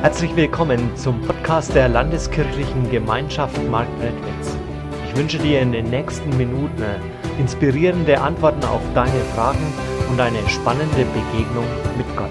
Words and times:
Herzlich 0.00 0.36
willkommen 0.36 0.96
zum 0.96 1.20
Podcast 1.22 1.74
der 1.74 1.88
Landeskirchlichen 1.88 2.88
Gemeinschaft 2.88 3.60
Marktredwitz. 3.68 4.56
Ich 5.08 5.16
wünsche 5.16 5.38
dir 5.38 5.60
in 5.60 5.72
den 5.72 5.90
nächsten 5.90 6.36
Minuten 6.36 6.84
inspirierende 7.36 8.20
Antworten 8.20 8.64
auf 8.64 8.80
deine 8.94 9.20
Fragen 9.34 9.58
und 10.08 10.20
eine 10.20 10.48
spannende 10.48 11.04
Begegnung 11.04 11.66
mit 11.96 12.06
Gott. 12.16 12.30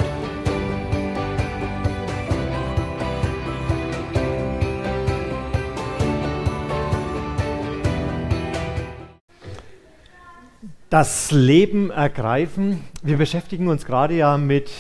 Das 10.90 11.32
Leben 11.32 11.92
ergreifen. 11.92 12.86
Wir 13.04 13.18
beschäftigen 13.18 13.68
uns 13.68 13.86
gerade 13.86 14.14
ja 14.14 14.38
mit 14.38 14.72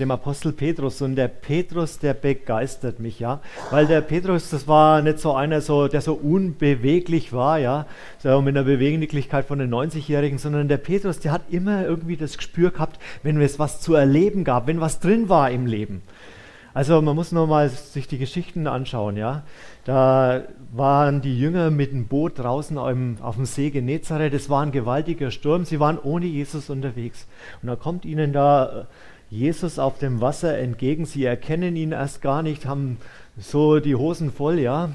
dem 0.00 0.10
Apostel 0.10 0.52
Petrus. 0.52 1.00
Und 1.02 1.16
der 1.16 1.28
Petrus, 1.28 1.98
der 1.98 2.14
begeistert 2.14 2.98
mich, 2.98 3.20
ja. 3.20 3.40
Weil 3.70 3.86
der 3.86 4.00
Petrus, 4.00 4.50
das 4.50 4.66
war 4.66 5.02
nicht 5.02 5.20
so 5.20 5.34
einer, 5.34 5.60
so, 5.60 5.86
der 5.86 6.00
so 6.00 6.14
unbeweglich 6.14 7.32
war, 7.32 7.58
ja, 7.58 7.86
so 8.18 8.40
mit 8.42 8.56
einer 8.56 8.64
Beweglichkeit 8.64 9.44
von 9.44 9.58
den 9.58 9.72
90-Jährigen, 9.72 10.38
sondern 10.38 10.66
der 10.68 10.78
Petrus, 10.78 11.20
der 11.20 11.32
hat 11.32 11.42
immer 11.50 11.84
irgendwie 11.84 12.16
das 12.16 12.36
Gespür 12.36 12.70
gehabt, 12.70 12.98
wenn 13.22 13.40
es 13.40 13.58
was 13.58 13.80
zu 13.80 13.94
erleben 13.94 14.44
gab, 14.44 14.66
wenn 14.66 14.80
was 14.80 14.98
drin 14.98 15.28
war 15.28 15.50
im 15.50 15.66
Leben. 15.66 16.02
Also 16.72 17.02
man 17.02 17.16
muss 17.16 17.32
nur 17.32 17.48
mal 17.48 17.68
sich 17.68 18.06
die 18.06 18.18
Geschichten 18.18 18.66
anschauen, 18.66 19.16
ja. 19.16 19.42
Da 19.84 20.42
waren 20.72 21.20
die 21.20 21.36
Jünger 21.36 21.70
mit 21.70 21.90
dem 21.90 22.06
Boot 22.06 22.38
draußen 22.38 22.78
auf 22.78 23.34
dem 23.34 23.44
See 23.44 23.70
Genezareth. 23.70 24.34
Es 24.34 24.48
war 24.48 24.62
ein 24.62 24.70
gewaltiger 24.70 25.30
Sturm. 25.30 25.64
Sie 25.64 25.80
waren 25.80 25.98
ohne 25.98 26.26
Jesus 26.26 26.70
unterwegs. 26.70 27.26
Und 27.60 27.68
da 27.68 27.76
kommt 27.76 28.04
ihnen 28.04 28.32
da 28.32 28.86
Jesus 29.30 29.78
auf 29.78 29.98
dem 29.98 30.20
Wasser 30.20 30.58
entgegen. 30.58 31.06
Sie 31.06 31.24
erkennen 31.24 31.76
ihn 31.76 31.92
erst 31.92 32.20
gar 32.20 32.42
nicht, 32.42 32.66
haben 32.66 32.98
so 33.38 33.78
die 33.78 33.94
Hosen 33.94 34.32
voll, 34.32 34.58
ja, 34.58 34.90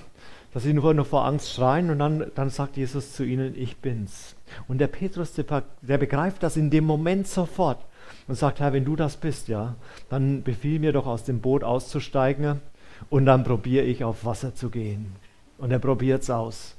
dass 0.53 0.64
sie 0.64 0.73
nur 0.73 0.94
noch 0.94 1.08
vor 1.08 1.25
Angst 1.25 1.53
schreien 1.53 1.89
und 1.89 2.00
dann, 2.00 2.31
dann 2.36 2.50
sagt 2.50 2.78
Jesus 2.78 3.13
zu 3.13 3.23
ihnen, 3.23 3.56
ich 3.58 3.78
bin's. 3.78 4.36
Und 4.67 4.80
der 4.80 4.88
Petrus, 4.88 5.33
der, 5.33 5.97
begreift 5.97 6.44
das 6.44 6.58
in 6.58 6.69
dem 6.69 6.86
Moment 6.86 7.28
sofort 7.28 7.80
und 8.28 8.36
sagt, 8.36 8.59
Herr, 8.59 8.73
wenn 8.73 8.86
du 8.86 8.95
das 8.95 9.17
bist, 9.17 9.47
ja, 9.47 9.75
dann 10.09 10.44
befiehl 10.44 10.80
mir 10.80 10.91
doch 10.91 11.08
aus 11.08 11.23
dem 11.23 11.39
Boot 11.39 11.63
auszusteigen 11.63 12.61
und 13.09 13.25
dann 13.25 13.44
probiere 13.44 13.86
ich 13.86 14.03
auf 14.03 14.25
Wasser 14.25 14.53
zu 14.53 14.69
gehen. 14.69 15.16
Und 15.58 15.72
er 15.72 15.80
probiert 15.80 16.23
es 16.23 16.30
aus. 16.30 16.75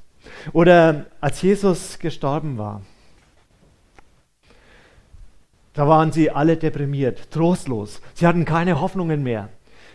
Oder 0.53 1.07
als 1.21 1.41
Jesus 1.43 1.99
gestorben 1.99 2.59
war, 2.59 2.83
da 5.77 5.87
waren 5.87 6.11
sie 6.11 6.31
alle 6.31 6.57
deprimiert, 6.57 7.31
trostlos. 7.31 8.01
Sie 8.15 8.27
hatten 8.27 8.47
keine 8.47 8.81
Hoffnungen 8.81 9.23
mehr. 9.23 9.51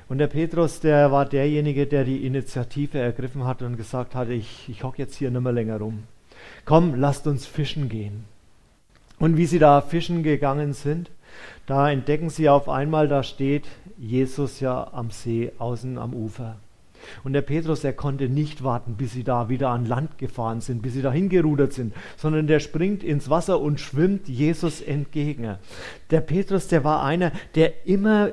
Und 0.08 0.20
der 0.20 0.28
Petrus, 0.28 0.80
der 0.80 1.12
war 1.12 1.26
derjenige, 1.26 1.88
der 1.88 2.04
die 2.04 2.24
Initiative 2.26 3.00
ergriffen 3.00 3.46
hat 3.46 3.64
und 3.64 3.78
gesagt 3.78 4.14
hat, 4.14 4.30
ich, 4.30 4.70
ich 4.70 4.84
hocke 4.84 5.00
jetzt 5.00 5.16
hier 5.16 5.32
nicht 5.32 5.42
mehr 5.42 5.52
länger 5.52 5.80
rum. 5.80 6.04
Komm, 6.66 6.94
lasst 6.94 7.26
uns 7.26 7.48
fischen 7.48 7.90
gehen. 7.90 8.26
Und 9.18 9.38
wie 9.38 9.48
sie 9.48 9.58
da 9.58 9.82
fischen 9.82 10.22
gegangen 10.22 10.74
sind, 10.74 11.10
da 11.66 11.90
entdecken 11.90 12.30
sie 12.30 12.48
auf 12.48 12.70
einmal, 12.70 13.08
da 13.08 13.24
steht 13.24 13.66
Jesus 13.98 14.60
ja 14.60 14.88
am 14.94 15.10
See, 15.10 15.52
außen 15.58 15.98
am 15.98 16.14
Ufer. 16.14 16.58
Und 17.24 17.34
der 17.34 17.42
Petrus, 17.42 17.84
er 17.84 17.94
konnte 17.94 18.30
nicht 18.30 18.64
warten, 18.64 18.96
bis 18.96 19.14
sie 19.14 19.24
da 19.24 19.50
wieder 19.50 19.70
an 19.70 19.86
Land 19.86 20.18
gefahren 20.18 20.62
sind, 20.62 20.82
bis 20.82 20.94
sie 20.94 21.02
da 21.02 21.12
hingerudert 21.12 21.74
sind, 21.74 21.94
sondern 22.18 22.48
der 22.48 22.60
springt 22.60 23.04
ins 23.04 23.30
Wasser 23.30 23.60
und 23.60 23.80
schwimmt 23.80 24.28
Jesus 24.28 24.82
entgegen. 24.82 25.58
Der 26.10 26.22
Petrus, 26.22 26.68
der 26.68 26.84
war 26.84 27.04
einer, 27.04 27.32
der 27.56 27.88
immer 27.88 28.32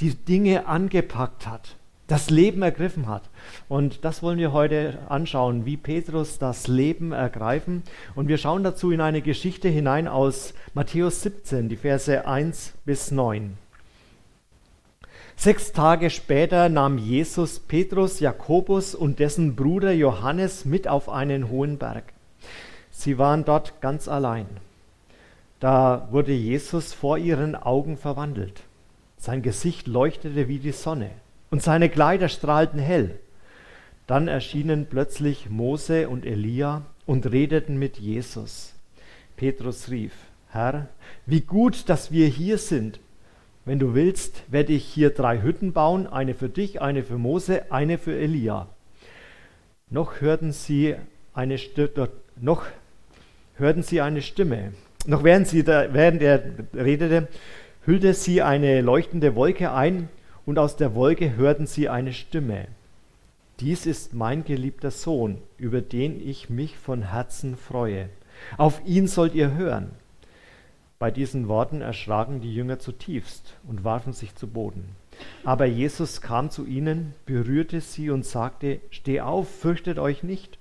die 0.00 0.14
Dinge 0.14 0.66
angepackt 0.66 1.46
hat, 1.46 1.76
das 2.06 2.30
Leben 2.30 2.62
ergriffen 2.62 3.08
hat. 3.08 3.30
Und 3.68 4.04
das 4.04 4.22
wollen 4.22 4.38
wir 4.38 4.52
heute 4.52 4.98
anschauen, 5.08 5.64
wie 5.64 5.76
Petrus 5.76 6.38
das 6.38 6.66
Leben 6.66 7.12
ergreifen. 7.12 7.82
Und 8.14 8.28
wir 8.28 8.38
schauen 8.38 8.64
dazu 8.64 8.90
in 8.90 9.00
eine 9.00 9.22
Geschichte 9.22 9.68
hinein 9.68 10.08
aus 10.08 10.54
Matthäus 10.74 11.22
17, 11.22 11.68
die 11.68 11.76
Verse 11.76 12.26
1 12.26 12.74
bis 12.84 13.10
9. 13.10 13.56
Sechs 15.36 15.72
Tage 15.72 16.10
später 16.10 16.68
nahm 16.68 16.96
Jesus 16.96 17.58
Petrus, 17.58 18.20
Jakobus 18.20 18.94
und 18.94 19.18
dessen 19.18 19.56
Bruder 19.56 19.92
Johannes 19.92 20.64
mit 20.64 20.88
auf 20.88 21.08
einen 21.08 21.48
hohen 21.48 21.76
Berg. 21.76 22.12
Sie 22.90 23.18
waren 23.18 23.44
dort 23.44 23.80
ganz 23.80 24.08
allein. 24.08 24.46
Da 25.60 26.08
wurde 26.10 26.32
Jesus 26.32 26.92
vor 26.92 27.18
ihren 27.18 27.56
Augen 27.56 27.96
verwandelt. 27.96 28.62
Sein 29.18 29.42
Gesicht 29.42 29.86
leuchtete 29.86 30.48
wie 30.48 30.58
die 30.58 30.72
Sonne 30.72 31.10
und 31.50 31.62
seine 31.62 31.88
Kleider 31.88 32.28
strahlten 32.28 32.78
hell. 32.78 33.18
Dann 34.06 34.28
erschienen 34.28 34.86
plötzlich 34.88 35.50
Mose 35.50 36.08
und 36.08 36.26
Elia 36.26 36.82
und 37.06 37.30
redeten 37.30 37.78
mit 37.78 37.98
Jesus. 37.98 38.74
Petrus 39.36 39.90
rief, 39.90 40.12
Herr, 40.50 40.88
wie 41.26 41.40
gut, 41.40 41.88
dass 41.88 42.12
wir 42.12 42.28
hier 42.28 42.58
sind. 42.58 43.00
Wenn 43.64 43.78
du 43.78 43.94
willst, 43.94 44.42
werde 44.52 44.74
ich 44.74 44.84
hier 44.84 45.10
drei 45.10 45.40
Hütten 45.40 45.72
bauen, 45.72 46.06
eine 46.06 46.34
für 46.34 46.50
dich, 46.50 46.82
eine 46.82 47.02
für 47.02 47.16
Mose, 47.16 47.72
eine 47.72 47.96
für 47.96 48.14
Elia. 48.14 48.68
Noch 49.88 50.20
hörten 50.20 50.52
sie 50.52 50.96
eine, 51.32 51.56
Stimme, 51.56 52.10
noch 52.38 52.64
hörten 53.56 53.82
sie 53.82 54.02
eine 54.02 54.20
Stimme. 54.20 54.74
Noch 55.06 55.24
während, 55.24 55.48
sie 55.48 55.64
da, 55.64 55.92
während 55.94 56.20
er 56.22 56.42
redete, 56.74 57.28
hüllte 57.86 58.12
sie 58.12 58.42
eine 58.42 58.82
leuchtende 58.82 59.34
Wolke 59.34 59.72
ein 59.72 60.08
und 60.44 60.58
aus 60.58 60.76
der 60.76 60.94
Wolke 60.94 61.36
hörten 61.36 61.66
sie 61.66 61.88
eine 61.88 62.12
Stimme. 62.12 62.68
Dies 63.60 63.86
ist 63.86 64.12
mein 64.12 64.44
geliebter 64.44 64.90
Sohn, 64.90 65.38
über 65.56 65.80
den 65.80 66.20
ich 66.20 66.50
mich 66.50 66.76
von 66.76 67.02
Herzen 67.02 67.56
freue. 67.56 68.10
Auf 68.58 68.82
ihn 68.84 69.06
sollt 69.06 69.34
ihr 69.34 69.54
hören. 69.54 69.92
Bei 71.04 71.10
diesen 71.10 71.48
Worten 71.48 71.82
erschraken 71.82 72.40
die 72.40 72.54
Jünger 72.54 72.78
zutiefst 72.78 73.58
und 73.68 73.84
warfen 73.84 74.14
sich 74.14 74.34
zu 74.36 74.46
Boden. 74.46 74.96
Aber 75.44 75.66
Jesus 75.66 76.22
kam 76.22 76.48
zu 76.48 76.64
ihnen, 76.64 77.12
berührte 77.26 77.82
sie 77.82 78.08
und 78.08 78.24
sagte, 78.24 78.80
Steh 78.88 79.20
auf, 79.20 79.50
fürchtet 79.50 79.98
euch 79.98 80.22
nicht. 80.22 80.58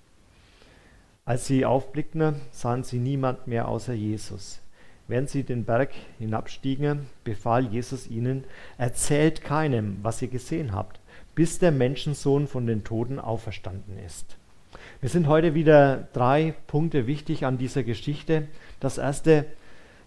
Als 1.24 1.48
sie 1.48 1.64
aufblickten, 1.64 2.42
sahen 2.52 2.84
sie 2.84 3.00
niemand 3.00 3.48
mehr 3.48 3.70
außer 3.70 3.94
Jesus. 3.94 4.59
Während 5.08 5.30
sie 5.30 5.44
den 5.44 5.64
Berg 5.64 5.92
hinabstiegen, 6.20 7.08
befahl 7.24 7.68
Jesus 7.68 8.08
ihnen, 8.08 8.44
erzählt 8.78 9.46
keinem, 9.46 10.00
was 10.02 10.22
ihr 10.22 10.28
gesehen 10.28 10.74
habt, 10.74 11.00
bis 11.36 11.58
der 11.60 11.72
Menschensohn 11.72 12.48
von 12.48 12.68
den 12.68 12.84
Toten 12.84 13.18
auferstanden 13.18 13.98
ist. 14.06 14.36
Wir 15.00 15.08
sind 15.08 15.28
heute 15.28 15.54
wieder 15.54 16.10
drei 16.12 16.54
Punkte 16.68 17.08
wichtig 17.08 17.46
an 17.46 17.58
dieser 17.58 17.84
Geschichte. 17.84 18.50
Das 18.81 18.98
erste, 18.98 19.46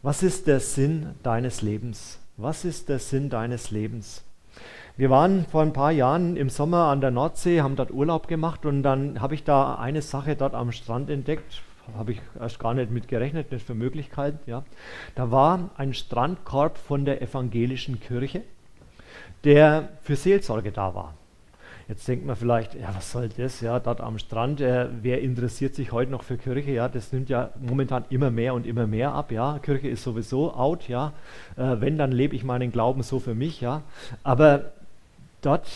was 0.06 0.22
ist 0.22 0.46
der 0.46 0.60
Sinn 0.60 1.16
deines 1.24 1.62
Lebens? 1.62 2.20
Was 2.36 2.64
ist 2.64 2.88
der 2.88 3.00
Sinn 3.00 3.28
deines 3.28 3.72
Lebens? 3.72 4.22
Wir 4.96 5.10
waren 5.10 5.46
vor 5.46 5.62
ein 5.62 5.72
paar 5.72 5.90
Jahren 5.90 6.36
im 6.36 6.48
Sommer 6.48 6.84
an 6.84 7.00
der 7.00 7.10
Nordsee, 7.10 7.60
haben 7.60 7.74
dort 7.74 7.90
Urlaub 7.90 8.28
gemacht 8.28 8.66
und 8.66 8.84
dann 8.84 9.20
habe 9.20 9.34
ich 9.34 9.42
da 9.42 9.74
eine 9.74 10.02
Sache 10.02 10.36
dort 10.36 10.54
am 10.54 10.70
Strand 10.70 11.10
entdeckt, 11.10 11.60
habe 11.98 12.12
ich 12.12 12.20
erst 12.38 12.60
gar 12.60 12.72
nicht 12.74 12.92
mit 12.92 13.08
gerechnet, 13.08 13.50
nicht 13.50 13.66
für 13.66 13.74
Möglichkeiten. 13.74 14.38
Ja. 14.48 14.62
Da 15.16 15.32
war 15.32 15.70
ein 15.76 15.92
Strandkorb 15.92 16.78
von 16.78 17.04
der 17.04 17.20
evangelischen 17.20 17.98
Kirche, 17.98 18.42
der 19.42 19.88
für 20.02 20.14
Seelsorge 20.14 20.70
da 20.70 20.94
war. 20.94 21.14
Jetzt 21.88 22.08
denkt 22.08 22.26
man 22.26 22.34
vielleicht, 22.34 22.74
ja, 22.74 22.88
was 22.96 23.12
soll 23.12 23.28
das, 23.28 23.60
ja, 23.60 23.78
dort 23.78 24.00
am 24.00 24.18
Strand, 24.18 24.60
äh, 24.60 24.88
wer 25.02 25.22
interessiert 25.22 25.76
sich 25.76 25.92
heute 25.92 26.10
noch 26.10 26.24
für 26.24 26.36
Kirche, 26.36 26.72
ja, 26.72 26.88
das 26.88 27.12
nimmt 27.12 27.28
ja 27.28 27.50
momentan 27.60 28.04
immer 28.10 28.32
mehr 28.32 28.54
und 28.54 28.66
immer 28.66 28.88
mehr 28.88 29.12
ab, 29.12 29.30
ja, 29.30 29.60
Kirche 29.60 29.86
ist 29.86 30.02
sowieso 30.02 30.52
out, 30.52 30.88
ja, 30.88 31.12
äh, 31.56 31.76
wenn, 31.78 31.96
dann 31.96 32.10
lebe 32.10 32.34
ich 32.34 32.42
meinen 32.42 32.72
Glauben 32.72 33.04
so 33.04 33.20
für 33.20 33.36
mich, 33.36 33.60
ja, 33.60 33.82
aber 34.24 34.72
dort, 35.42 35.68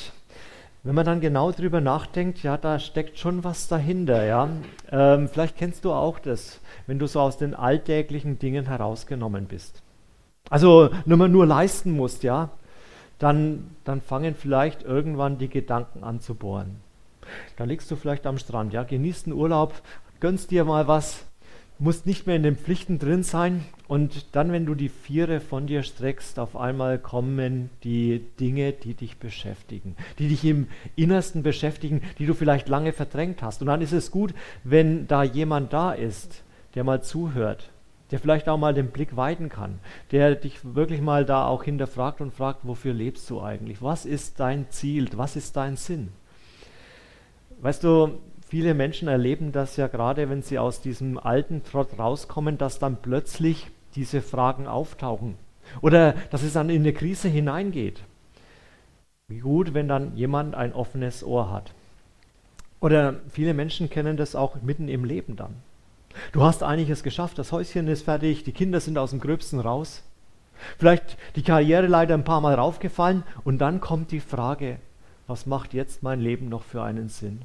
wenn 0.82 0.96
man 0.96 1.06
dann 1.06 1.20
genau 1.20 1.52
drüber 1.52 1.80
nachdenkt, 1.80 2.42
ja, 2.42 2.56
da 2.56 2.80
steckt 2.80 3.16
schon 3.16 3.44
was 3.44 3.68
dahinter, 3.68 4.24
ja, 4.24 4.48
ähm, 4.90 5.28
vielleicht 5.28 5.56
kennst 5.56 5.84
du 5.84 5.92
auch 5.92 6.18
das, 6.18 6.60
wenn 6.88 6.98
du 6.98 7.06
so 7.06 7.20
aus 7.20 7.38
den 7.38 7.54
alltäglichen 7.54 8.36
Dingen 8.40 8.66
herausgenommen 8.66 9.46
bist. 9.46 9.80
Also, 10.48 10.90
nur 11.04 11.18
man 11.18 11.30
nur 11.30 11.46
leisten 11.46 11.92
musst, 11.92 12.24
ja, 12.24 12.50
dann, 13.20 13.70
dann 13.84 14.00
fangen 14.00 14.34
vielleicht 14.34 14.82
irgendwann 14.82 15.38
die 15.38 15.48
Gedanken 15.48 16.02
an 16.02 16.20
zu 16.20 16.34
bohren. 16.34 16.80
Dann 17.56 17.68
liegst 17.68 17.88
du 17.90 17.96
vielleicht 17.96 18.26
am 18.26 18.38
Strand, 18.38 18.72
ja, 18.72 18.82
genießt 18.82 19.26
den 19.26 19.34
Urlaub, 19.34 19.80
gönnst 20.18 20.50
dir 20.50 20.64
mal 20.64 20.88
was, 20.88 21.26
musst 21.78 22.06
nicht 22.06 22.26
mehr 22.26 22.36
in 22.36 22.42
den 22.42 22.56
Pflichten 22.56 22.98
drin 22.98 23.22
sein 23.22 23.64
und 23.88 24.34
dann, 24.34 24.52
wenn 24.52 24.66
du 24.66 24.74
die 24.74 24.88
Viere 24.88 25.40
von 25.40 25.66
dir 25.66 25.82
streckst, 25.82 26.38
auf 26.38 26.56
einmal 26.56 26.98
kommen 26.98 27.70
die 27.84 28.24
Dinge, 28.40 28.72
die 28.72 28.94
dich 28.94 29.18
beschäftigen, 29.18 29.96
die 30.18 30.28
dich 30.28 30.44
im 30.44 30.66
Innersten 30.96 31.42
beschäftigen, 31.42 32.02
die 32.18 32.26
du 32.26 32.34
vielleicht 32.34 32.68
lange 32.68 32.92
verdrängt 32.92 33.42
hast. 33.42 33.60
Und 33.60 33.68
dann 33.68 33.82
ist 33.82 33.92
es 33.92 34.10
gut, 34.10 34.34
wenn 34.64 35.06
da 35.06 35.22
jemand 35.22 35.72
da 35.72 35.92
ist, 35.92 36.42
der 36.74 36.84
mal 36.84 37.02
zuhört 37.02 37.70
der 38.10 38.18
vielleicht 38.18 38.48
auch 38.48 38.58
mal 38.58 38.74
den 38.74 38.90
Blick 38.90 39.16
weiten 39.16 39.48
kann, 39.48 39.78
der 40.10 40.34
dich 40.34 40.74
wirklich 40.74 41.00
mal 41.00 41.24
da 41.24 41.46
auch 41.46 41.62
hinterfragt 41.62 42.20
und 42.20 42.32
fragt, 42.32 42.60
wofür 42.64 42.92
lebst 42.92 43.28
du 43.30 43.40
eigentlich? 43.40 43.82
Was 43.82 44.04
ist 44.04 44.40
dein 44.40 44.70
Ziel? 44.70 45.08
Was 45.14 45.36
ist 45.36 45.56
dein 45.56 45.76
Sinn? 45.76 46.08
Weißt 47.60 47.84
du, 47.84 48.18
viele 48.48 48.74
Menschen 48.74 49.06
erleben 49.08 49.52
das 49.52 49.76
ja 49.76 49.86
gerade, 49.86 50.28
wenn 50.30 50.42
sie 50.42 50.58
aus 50.58 50.80
diesem 50.80 51.18
alten 51.18 51.62
Trott 51.62 51.98
rauskommen, 51.98 52.58
dass 52.58 52.78
dann 52.78 52.96
plötzlich 53.00 53.68
diese 53.94 54.22
Fragen 54.22 54.66
auftauchen 54.66 55.36
oder 55.80 56.14
dass 56.30 56.42
es 56.42 56.54
dann 56.54 56.70
in 56.70 56.82
eine 56.82 56.92
Krise 56.92 57.28
hineingeht. 57.28 58.02
Wie 59.28 59.38
gut, 59.38 59.74
wenn 59.74 59.86
dann 59.86 60.16
jemand 60.16 60.54
ein 60.56 60.72
offenes 60.72 61.22
Ohr 61.22 61.52
hat. 61.52 61.72
Oder 62.80 63.20
viele 63.28 63.54
Menschen 63.54 63.90
kennen 63.90 64.16
das 64.16 64.34
auch 64.34 64.60
mitten 64.62 64.88
im 64.88 65.04
Leben 65.04 65.36
dann. 65.36 65.54
Du 66.32 66.42
hast 66.42 66.62
einiges 66.62 67.02
geschafft, 67.02 67.38
das 67.38 67.52
Häuschen 67.52 67.88
ist 67.88 68.02
fertig, 68.02 68.44
die 68.44 68.52
Kinder 68.52 68.80
sind 68.80 68.98
aus 68.98 69.10
dem 69.10 69.20
Gröbsten 69.20 69.60
raus. 69.60 70.02
Vielleicht 70.78 71.16
die 71.36 71.42
Karriere 71.42 71.86
leider 71.86 72.14
ein 72.14 72.24
paar 72.24 72.40
Mal 72.40 72.54
raufgefallen 72.54 73.22
und 73.44 73.58
dann 73.58 73.80
kommt 73.80 74.10
die 74.10 74.20
Frage, 74.20 74.78
was 75.26 75.46
macht 75.46 75.74
jetzt 75.74 76.02
mein 76.02 76.20
Leben 76.20 76.48
noch 76.48 76.62
für 76.62 76.82
einen 76.82 77.08
Sinn? 77.08 77.42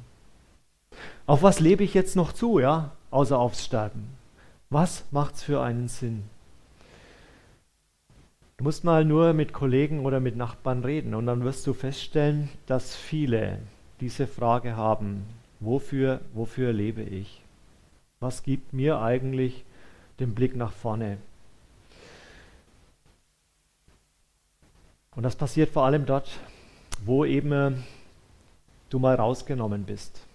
Auf 1.26 1.42
was 1.42 1.60
lebe 1.60 1.84
ich 1.84 1.94
jetzt 1.94 2.16
noch 2.16 2.32
zu, 2.32 2.58
ja, 2.58 2.92
außer 3.10 3.38
aufs 3.38 3.64
Sterben? 3.64 4.08
Was 4.70 5.04
macht's 5.10 5.42
für 5.42 5.62
einen 5.62 5.88
Sinn? 5.88 6.24
Du 8.56 8.64
musst 8.64 8.84
mal 8.84 9.04
nur 9.04 9.32
mit 9.34 9.52
Kollegen 9.52 10.04
oder 10.04 10.18
mit 10.18 10.36
Nachbarn 10.36 10.82
reden 10.82 11.14
und 11.14 11.26
dann 11.26 11.44
wirst 11.44 11.66
du 11.66 11.74
feststellen, 11.74 12.48
dass 12.66 12.96
viele 12.96 13.58
diese 14.00 14.26
Frage 14.26 14.76
haben, 14.76 15.24
wofür, 15.60 16.20
wofür 16.32 16.72
lebe 16.72 17.02
ich? 17.02 17.42
Was 18.26 18.42
gibt 18.42 18.72
mir 18.72 19.00
eigentlich 19.00 19.64
den 20.18 20.34
Blick 20.34 20.56
nach 20.56 20.72
vorne? 20.72 21.18
Und 25.14 25.22
das 25.22 25.36
passiert 25.36 25.70
vor 25.70 25.84
allem 25.84 26.06
dort, 26.06 26.40
wo 27.04 27.24
eben 27.24 27.52
äh, 27.52 27.70
du 28.90 28.98
mal 28.98 29.14
rausgenommen 29.14 29.84
bist, 29.84 30.26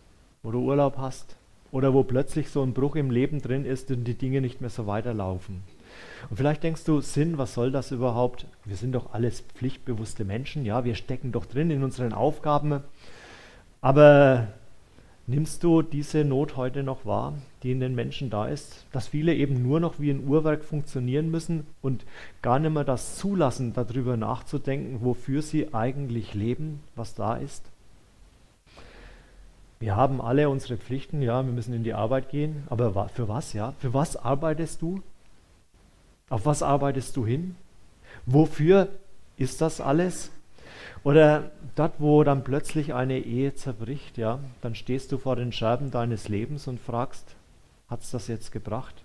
wo 0.41 0.51
du 0.51 0.59
Urlaub 0.59 0.99
hast 0.99 1.35
oder 1.73 1.93
wo 1.93 2.03
plötzlich 2.03 2.49
so 2.49 2.63
ein 2.63 2.71
Bruch 2.71 2.95
im 2.95 3.11
Leben 3.11 3.41
drin 3.41 3.65
ist 3.65 3.91
und 3.91 4.05
die 4.05 4.17
Dinge 4.17 4.39
nicht 4.39 4.61
mehr 4.61 4.69
so 4.69 4.88
weiterlaufen. 4.88 5.61
Und 6.29 6.38
vielleicht 6.38 6.63
denkst 6.63 6.85
du, 6.85 7.01
Sinn, 7.01 7.38
was 7.38 7.55
soll 7.55 7.73
das 7.73 7.91
überhaupt? 7.91 8.45
Wir 8.63 8.77
sind 8.77 8.93
doch 8.93 9.13
alles 9.13 9.41
pflichtbewusste 9.41 10.23
Menschen, 10.23 10.63
ja, 10.63 10.85
wir 10.85 10.95
stecken 10.95 11.33
doch 11.33 11.45
drin 11.45 11.69
in 11.71 11.83
unseren 11.83 12.13
Aufgaben. 12.13 12.83
Aber 13.81 14.47
Nimmst 15.27 15.63
du 15.63 15.81
diese 15.81 16.25
Not 16.25 16.57
heute 16.57 16.83
noch 16.83 17.06
wahr, 17.06 17.35
die 17.62 17.71
in 17.71 17.79
den 17.79 17.94
Menschen 17.94 18.29
da 18.29 18.47
ist? 18.47 18.85
Dass 18.91 19.07
viele 19.07 19.35
eben 19.35 19.62
nur 19.62 19.79
noch 19.79 20.00
wie 20.00 20.09
ein 20.09 20.27
Uhrwerk 20.27 20.63
funktionieren 20.63 21.29
müssen 21.29 21.68
und 21.81 22.06
gar 22.41 22.59
nicht 22.59 22.73
mehr 22.73 22.83
das 22.83 23.18
zulassen, 23.18 23.73
darüber 23.73 24.18
nachzudenken, 24.18 25.01
wofür 25.01 25.41
sie 25.41 25.73
eigentlich 25.73 26.33
leben, 26.33 26.81
was 26.95 27.13
da 27.13 27.35
ist? 27.35 27.71
Wir 29.79 29.95
haben 29.95 30.21
alle 30.21 30.50
unsere 30.50 30.77
Pflichten, 30.77 31.21
ja, 31.21 31.44
wir 31.45 31.53
müssen 31.53 31.74
in 31.74 31.83
die 31.83 31.94
Arbeit 31.94 32.29
gehen, 32.29 32.63
aber 32.69 33.09
für 33.09 33.27
was, 33.27 33.53
ja? 33.53 33.74
Für 33.79 33.94
was 33.94 34.15
arbeitest 34.15 34.81
du? 34.81 35.01
Auf 36.29 36.45
was 36.45 36.63
arbeitest 36.63 37.15
du 37.15 37.25
hin? 37.25 37.56
Wofür 38.25 38.89
ist 39.38 39.62
das 39.62 39.81
alles? 39.81 40.31
Oder 41.03 41.51
dort, 41.75 41.94
wo 42.00 42.24
dann 42.24 42.44
plötzlich 42.44 42.94
eine 42.94 43.19
Ehe 43.19 43.56
zerbricht, 43.56 44.18
ja, 44.18 44.39
dann 44.62 44.75
stehst 44.75 45.12
du 45.12 45.18
vor 45.18 45.36
den 45.36 45.51
Scherben 45.51 45.89
deines 45.89 46.27
Lebens 46.30 46.68
und 46.68 46.80
fragst, 46.80 47.36
hat 47.89 48.01
es 48.01 48.12
das 48.12 48.27
jetzt 48.27 48.51
gebracht? 48.51 48.95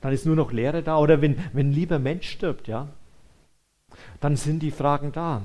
Dann 0.00 0.12
ist 0.12 0.26
nur 0.26 0.36
noch 0.36 0.52
Leere 0.52 0.82
da. 0.82 0.98
Oder 0.98 1.20
wenn, 1.20 1.36
wenn 1.52 1.70
ein 1.70 1.72
lieber 1.72 1.98
Mensch 1.98 2.28
stirbt, 2.28 2.68
ja, 2.68 2.88
dann 4.20 4.36
sind 4.36 4.60
die 4.60 4.70
Fragen 4.70 5.12
da. 5.12 5.42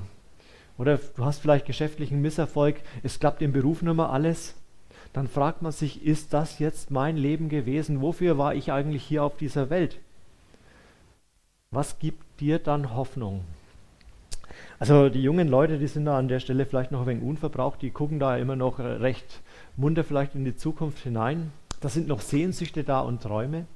Oder 0.78 0.98
du 1.16 1.24
hast 1.24 1.40
vielleicht 1.40 1.66
geschäftlichen 1.66 2.20
Misserfolg, 2.20 2.76
es 3.02 3.18
klappt 3.18 3.42
im 3.42 3.52
Beruf 3.52 3.82
nicht 3.82 3.94
mehr 3.94 4.10
alles. 4.10 4.54
Dann 5.12 5.26
fragt 5.26 5.62
man 5.62 5.72
sich, 5.72 6.04
ist 6.04 6.32
das 6.32 6.58
jetzt 6.58 6.90
mein 6.90 7.16
Leben 7.16 7.48
gewesen? 7.48 8.00
Wofür 8.00 8.38
war 8.38 8.54
ich 8.54 8.70
eigentlich 8.70 9.02
hier 9.02 9.24
auf 9.24 9.36
dieser 9.36 9.70
Welt? 9.70 9.98
Was 11.70 11.98
gibt 11.98 12.40
dir 12.40 12.58
dann 12.58 12.94
Hoffnung? 12.94 13.44
Also 14.80 15.08
die 15.08 15.22
jungen 15.22 15.48
Leute, 15.48 15.78
die 15.78 15.88
sind 15.88 16.04
da 16.04 16.16
an 16.16 16.28
der 16.28 16.38
Stelle 16.38 16.64
vielleicht 16.64 16.92
noch 16.92 17.00
ein 17.00 17.06
wenig 17.06 17.24
unverbraucht, 17.24 17.82
die 17.82 17.90
gucken 17.90 18.20
da 18.20 18.36
immer 18.36 18.54
noch 18.54 18.78
recht 18.78 19.40
munter 19.76 20.04
vielleicht 20.04 20.36
in 20.36 20.44
die 20.44 20.56
Zukunft 20.56 20.98
hinein. 20.98 21.50
Da 21.80 21.88
sind 21.88 22.06
noch 22.06 22.20
Sehnsüchte 22.20 22.84
da 22.84 23.00
und 23.00 23.22
Träume. 23.22 23.66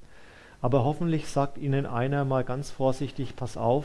Aber 0.60 0.84
hoffentlich 0.84 1.26
sagt 1.26 1.58
ihnen 1.58 1.86
einer 1.86 2.24
mal 2.24 2.44
ganz 2.44 2.70
vorsichtig, 2.70 3.34
pass 3.34 3.56
auf, 3.56 3.84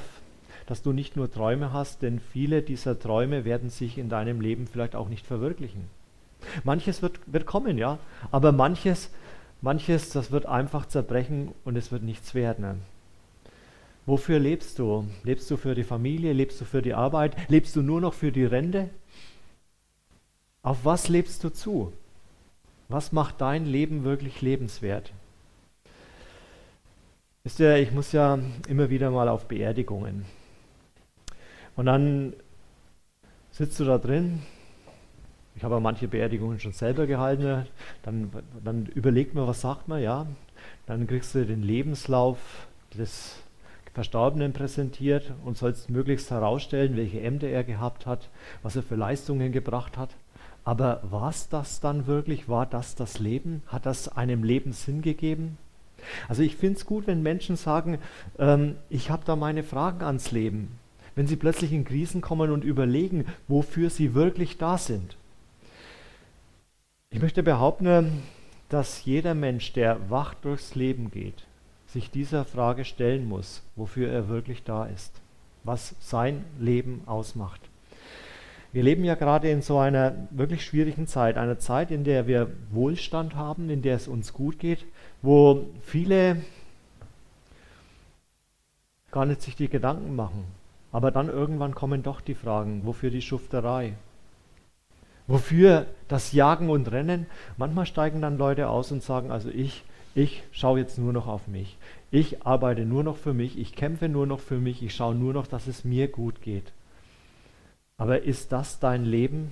dass 0.68 0.84
du 0.84 0.94
nicht 0.94 1.16
nur 1.16 1.32
Träume 1.32 1.74
hast, 1.74 2.04
denn 2.04 2.20
viele 2.20 2.62
dieser 2.62 3.00
Träume 3.00 3.46
werden 3.46 3.72
sich 3.72 3.98
in 3.98 4.10
deinem 4.10 4.40
Leben 4.40 4.68
vielleicht 4.68 4.96
auch 4.96 5.10
nicht 5.10 5.26
verwirklichen. 5.26 5.86
Manches 6.64 7.02
wird, 7.02 7.20
wird 7.26 7.48
kommen, 7.48 7.80
ja, 7.80 7.98
aber 8.32 8.52
manches, 8.52 9.10
manches, 9.62 10.12
das 10.12 10.32
wird 10.32 10.46
einfach 10.46 10.86
zerbrechen 10.86 11.52
und 11.66 11.78
es 11.78 11.92
wird 11.92 12.04
nichts 12.04 12.36
werden. 12.36 12.84
Wofür 14.08 14.40
lebst 14.40 14.80
du? 14.80 15.06
Lebst 15.24 15.52
du 15.52 15.58
für 15.58 15.76
die 15.76 15.84
Familie? 15.84 16.32
Lebst 16.32 16.62
du 16.62 16.66
für 16.66 16.82
die 16.82 16.94
Arbeit? 16.94 17.36
Lebst 17.50 17.76
du 17.76 17.82
nur 17.82 18.00
noch 18.00 18.14
für 18.14 18.32
die 18.32 18.46
Rente? 18.46 18.90
Auf 20.64 20.86
was 20.86 21.10
lebst 21.10 21.44
du 21.44 21.50
zu? 21.50 21.92
Was 22.88 23.12
macht 23.12 23.42
dein 23.42 23.66
Leben 23.66 24.06
wirklich 24.06 24.42
lebenswert? 24.42 25.12
Wisst 27.44 27.60
ihr, 27.60 27.76
ich 27.80 27.92
muss 27.92 28.14
ja 28.14 28.40
immer 28.70 28.90
wieder 28.90 29.12
mal 29.12 29.28
auf 29.28 29.46
Beerdigungen. 29.50 30.24
Und 31.76 31.88
dann 31.88 32.32
sitzt 33.52 33.78
du 33.78 33.84
da 33.84 33.98
drin. 33.98 34.42
Ich 35.58 35.66
habe 35.66 35.76
ja 35.76 35.80
manche 35.82 36.08
Beerdigungen 36.08 36.62
schon 36.62 36.72
selber 36.72 37.08
gehalten. 37.08 37.68
Dann, 38.04 38.32
dann 38.64 38.86
überlegt 38.86 39.34
man, 39.34 39.48
was 39.48 39.60
sagt 39.60 39.90
man, 39.90 40.02
ja. 40.02 40.28
Dann 40.86 41.08
kriegst 41.08 41.36
du 41.36 41.46
den 41.46 41.62
Lebenslauf 41.62 42.38
des 42.98 43.44
Verstorbenen 43.98 44.54
präsentiert 44.54 45.34
und 45.44 45.58
sollst 45.58 45.90
möglichst 45.90 46.30
herausstellen, 46.30 46.96
welche 46.96 47.20
Ämter 47.20 47.48
er 47.48 47.64
gehabt 47.64 48.06
hat, 48.06 48.30
was 48.62 48.76
er 48.76 48.84
für 48.84 48.94
Leistungen 48.94 49.52
gebracht 49.52 49.98
hat. 49.98 50.12
Aber 50.64 51.02
war 51.02 51.32
es 51.32 51.50
das 51.50 51.80
dann 51.80 52.06
wirklich? 52.06 52.48
War 52.48 52.68
das 52.68 52.94
das 52.94 53.18
Leben? 53.18 53.64
Hat 53.66 53.88
das 53.88 54.08
einem 54.08 54.44
Leben 54.44 54.72
Sinn 54.72 55.02
gegeben? 55.02 55.58
Also 56.28 56.44
ich 56.44 56.58
finde 56.58 56.78
es 56.78 56.86
gut, 56.86 57.08
wenn 57.08 57.24
Menschen 57.24 57.56
sagen, 57.56 57.98
ähm, 58.38 58.76
ich 58.92 59.10
habe 59.10 59.24
da 59.26 59.36
meine 59.36 59.64
Fragen 59.64 60.04
ans 60.04 60.30
Leben. 60.30 60.78
Wenn 61.16 61.26
sie 61.26 61.36
plötzlich 61.36 61.74
in 61.74 61.84
Krisen 61.84 62.22
kommen 62.22 62.52
und 62.52 62.64
überlegen, 62.64 63.26
wofür 63.48 63.90
sie 63.90 64.14
wirklich 64.14 64.60
da 64.60 64.78
sind. 64.78 65.18
Ich 67.10 67.20
möchte 67.20 67.42
behaupten, 67.42 68.22
dass 68.70 69.06
jeder 69.06 69.34
Mensch, 69.34 69.74
der 69.74 70.12
wach 70.12 70.36
durchs 70.36 70.76
Leben 70.76 71.10
geht, 71.10 71.48
sich 71.88 72.12
dieser 72.12 72.46
Frage 72.46 72.86
stellen 72.86 73.28
muss, 73.28 73.64
wofür 73.76 74.10
er 74.12 74.28
wirklich 74.30 74.64
da 74.64 74.86
ist, 74.86 75.22
was 75.64 75.96
sein 76.00 76.44
Leben 76.60 77.02
ausmacht. 77.06 77.62
Wir 78.74 78.84
leben 78.84 79.06
ja 79.06 79.16
gerade 79.16 79.50
in 79.50 79.62
so 79.62 79.80
einer 79.80 80.28
wirklich 80.30 80.64
schwierigen 80.66 81.08
Zeit, 81.08 81.38
einer 81.38 81.58
Zeit, 81.58 81.90
in 81.90 82.04
der 82.04 82.28
wir 82.28 82.52
Wohlstand 82.72 83.36
haben, 83.36 83.70
in 83.70 83.82
der 83.82 83.96
es 83.96 84.08
uns 84.08 84.34
gut 84.34 84.60
geht, 84.60 84.86
wo 85.22 85.66
viele 85.82 86.42
gar 89.12 89.26
nicht 89.26 89.42
sich 89.42 89.56
die 89.56 89.70
Gedanken 89.70 90.16
machen. 90.16 90.44
Aber 90.92 91.12
dann 91.12 91.30
irgendwann 91.30 91.76
kommen 91.76 92.04
doch 92.04 92.22
die 92.22 92.36
Fragen, 92.36 92.82
wofür 92.86 93.10
die 93.10 93.22
Schufterei? 93.22 93.94
Wofür 95.28 95.86
das 96.08 96.32
Jagen 96.32 96.70
und 96.70 96.92
Rennen? 96.92 97.26
Manchmal 97.58 97.86
steigen 97.86 98.22
dann 98.22 98.38
Leute 98.38 98.70
aus 98.70 98.92
und 98.92 99.02
sagen, 99.02 99.32
also 99.32 99.50
ich 99.50 99.84
ich 100.18 100.42
schaue 100.52 100.80
jetzt 100.80 100.98
nur 100.98 101.14
noch 101.14 101.28
auf 101.28 101.48
mich. 101.48 101.78
Ich 102.10 102.44
arbeite 102.44 102.86
nur 102.86 103.04
noch 103.04 103.18
für 103.18 103.36
mich. 103.36 103.56
Ich 103.60 103.76
kämpfe 103.76 104.10
nur 104.10 104.26
noch 104.26 104.40
für 104.40 104.58
mich. 104.58 104.82
Ich 104.82 104.96
schaue 104.96 105.14
nur 105.14 105.32
noch, 105.32 105.46
dass 105.46 105.68
es 105.68 105.84
mir 105.84 106.08
gut 106.08 106.42
geht. 106.42 106.74
Aber 107.98 108.24
ist 108.24 108.52
das 108.52 108.80
dein 108.80 109.06
Leben? 109.06 109.52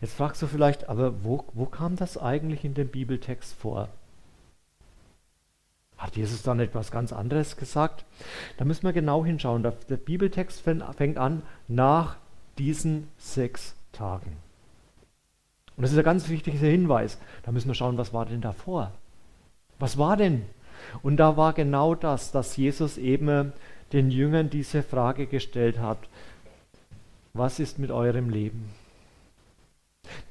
Jetzt 0.00 0.14
fragst 0.14 0.40
du 0.40 0.46
vielleicht, 0.46 0.88
aber 0.88 1.24
wo, 1.24 1.44
wo 1.52 1.66
kam 1.66 1.96
das 1.96 2.16
eigentlich 2.16 2.64
in 2.64 2.72
dem 2.72 2.88
Bibeltext 2.88 3.52
vor? 3.52 3.90
Hat 5.98 6.16
Jesus 6.16 6.42
dann 6.42 6.58
etwas 6.58 6.90
ganz 6.90 7.12
anderes 7.12 7.58
gesagt? 7.58 8.06
Da 8.56 8.64
müssen 8.64 8.84
wir 8.84 8.94
genau 8.94 9.26
hinschauen. 9.26 9.62
Der 9.62 9.96
Bibeltext 9.98 10.62
fängt 10.62 11.18
an 11.18 11.42
nach 11.66 12.16
diesen 12.56 13.08
sechs 13.18 13.74
Tagen. 13.92 14.38
Und 15.76 15.82
das 15.82 15.92
ist 15.92 15.98
ein 15.98 16.04
ganz 16.04 16.30
wichtiger 16.30 16.66
Hinweis. 16.66 17.18
Da 17.42 17.52
müssen 17.52 17.68
wir 17.68 17.74
schauen, 17.74 17.98
was 17.98 18.14
war 18.14 18.24
denn 18.24 18.40
davor? 18.40 18.92
Was 19.78 19.98
war 19.98 20.16
denn? 20.16 20.42
Und 21.02 21.18
da 21.18 21.36
war 21.36 21.52
genau 21.52 21.94
das, 21.94 22.32
dass 22.32 22.56
Jesus 22.56 22.98
eben 22.98 23.52
den 23.92 24.10
Jüngern 24.10 24.50
diese 24.50 24.82
Frage 24.82 25.26
gestellt 25.26 25.78
hat. 25.78 25.98
Was 27.32 27.60
ist 27.60 27.78
mit 27.78 27.90
eurem 27.90 28.30
Leben? 28.30 28.70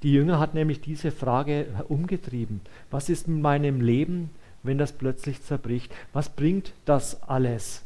Die 0.04 0.12
Jünger 0.12 0.40
hat 0.40 0.54
nämlich 0.54 0.82
diese 0.82 1.12
Frage 1.12 1.68
umgetrieben. 1.88 2.62
Was 2.92 3.10
ist 3.10 3.28
mit 3.28 3.42
meinem 3.42 3.82
Leben, 3.82 4.30
wenn 4.64 4.78
das 4.78 4.92
plötzlich 4.92 5.42
zerbricht? 5.42 5.94
Was 6.14 6.30
bringt 6.30 6.74
das 6.86 7.24
alles? 7.24 7.84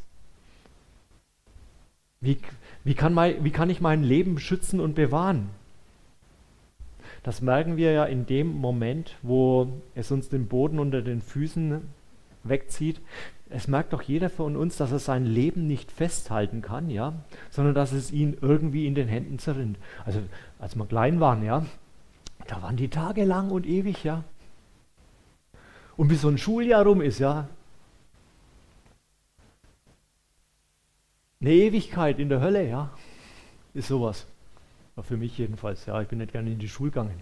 Wie, 2.22 2.38
wie, 2.84 2.94
kann 2.94 3.14
mein, 3.14 3.44
wie 3.44 3.52
kann 3.52 3.70
ich 3.70 3.82
mein 3.82 4.04
Leben 4.04 4.40
schützen 4.40 4.80
und 4.80 4.96
bewahren? 4.96 5.50
Das 7.24 7.42
merken 7.42 7.78
wir 7.78 7.92
ja 7.92 8.06
in 8.06 8.26
dem 8.26 8.48
Moment, 8.48 9.16
wo 9.22 9.82
es 9.94 10.12
uns 10.12 10.30
den 10.30 10.48
Boden 10.48 10.80
unter 10.80 11.02
den 11.02 11.22
Füßen 11.22 11.82
wegzieht. 12.44 13.00
Es 13.50 13.68
merkt 13.68 13.94
doch 13.94 14.02
jeder 14.02 14.30
von 14.30 14.56
uns, 14.56 14.78
dass 14.78 14.92
er 14.92 15.00
sein 15.00 15.26
Leben 15.26 15.68
nicht 15.68 15.92
festhalten 15.92 16.62
kann, 16.62 16.90
ja, 16.90 17.14
sondern 17.50 17.76
dass 17.76 17.92
es 17.92 18.12
ihn 18.12 18.38
irgendwie 18.42 18.88
in 18.88 18.96
den 18.96 19.08
Händen 19.08 19.40
zerrinnt. 19.40 19.78
Also 20.06 20.22
als 20.58 20.76
wir 20.76 20.86
klein 20.86 21.20
waren, 21.20 21.44
ja, 21.44 21.66
da 22.48 22.62
waren 22.62 22.78
die 22.78 22.88
Tage 22.88 23.24
lang 23.26 23.52
und 23.52 23.68
ewig, 23.68 24.04
ja. 24.04 24.24
Und 25.98 26.08
bis 26.08 26.22
so 26.22 26.30
ein 26.30 26.38
Schuljahr 26.38 26.86
rum 26.86 27.02
ist, 27.02 27.20
ja, 27.20 27.48
eine 31.42 31.52
Ewigkeit 31.52 32.20
in 32.20 32.30
der 32.30 32.40
Hölle, 32.40 32.68
ja, 32.68 32.90
ist 33.74 33.90
sowas. 33.90 34.26
Für 35.00 35.18
mich 35.18 35.38
jedenfalls, 35.38 35.86
ja, 35.86 36.00
ich 36.02 36.08
bin 36.08 36.20
nicht 36.20 36.32
gerne 36.32 36.52
in 36.52 36.60
die 36.60 36.70
Schule 36.70 36.92
gegangen. 36.92 37.22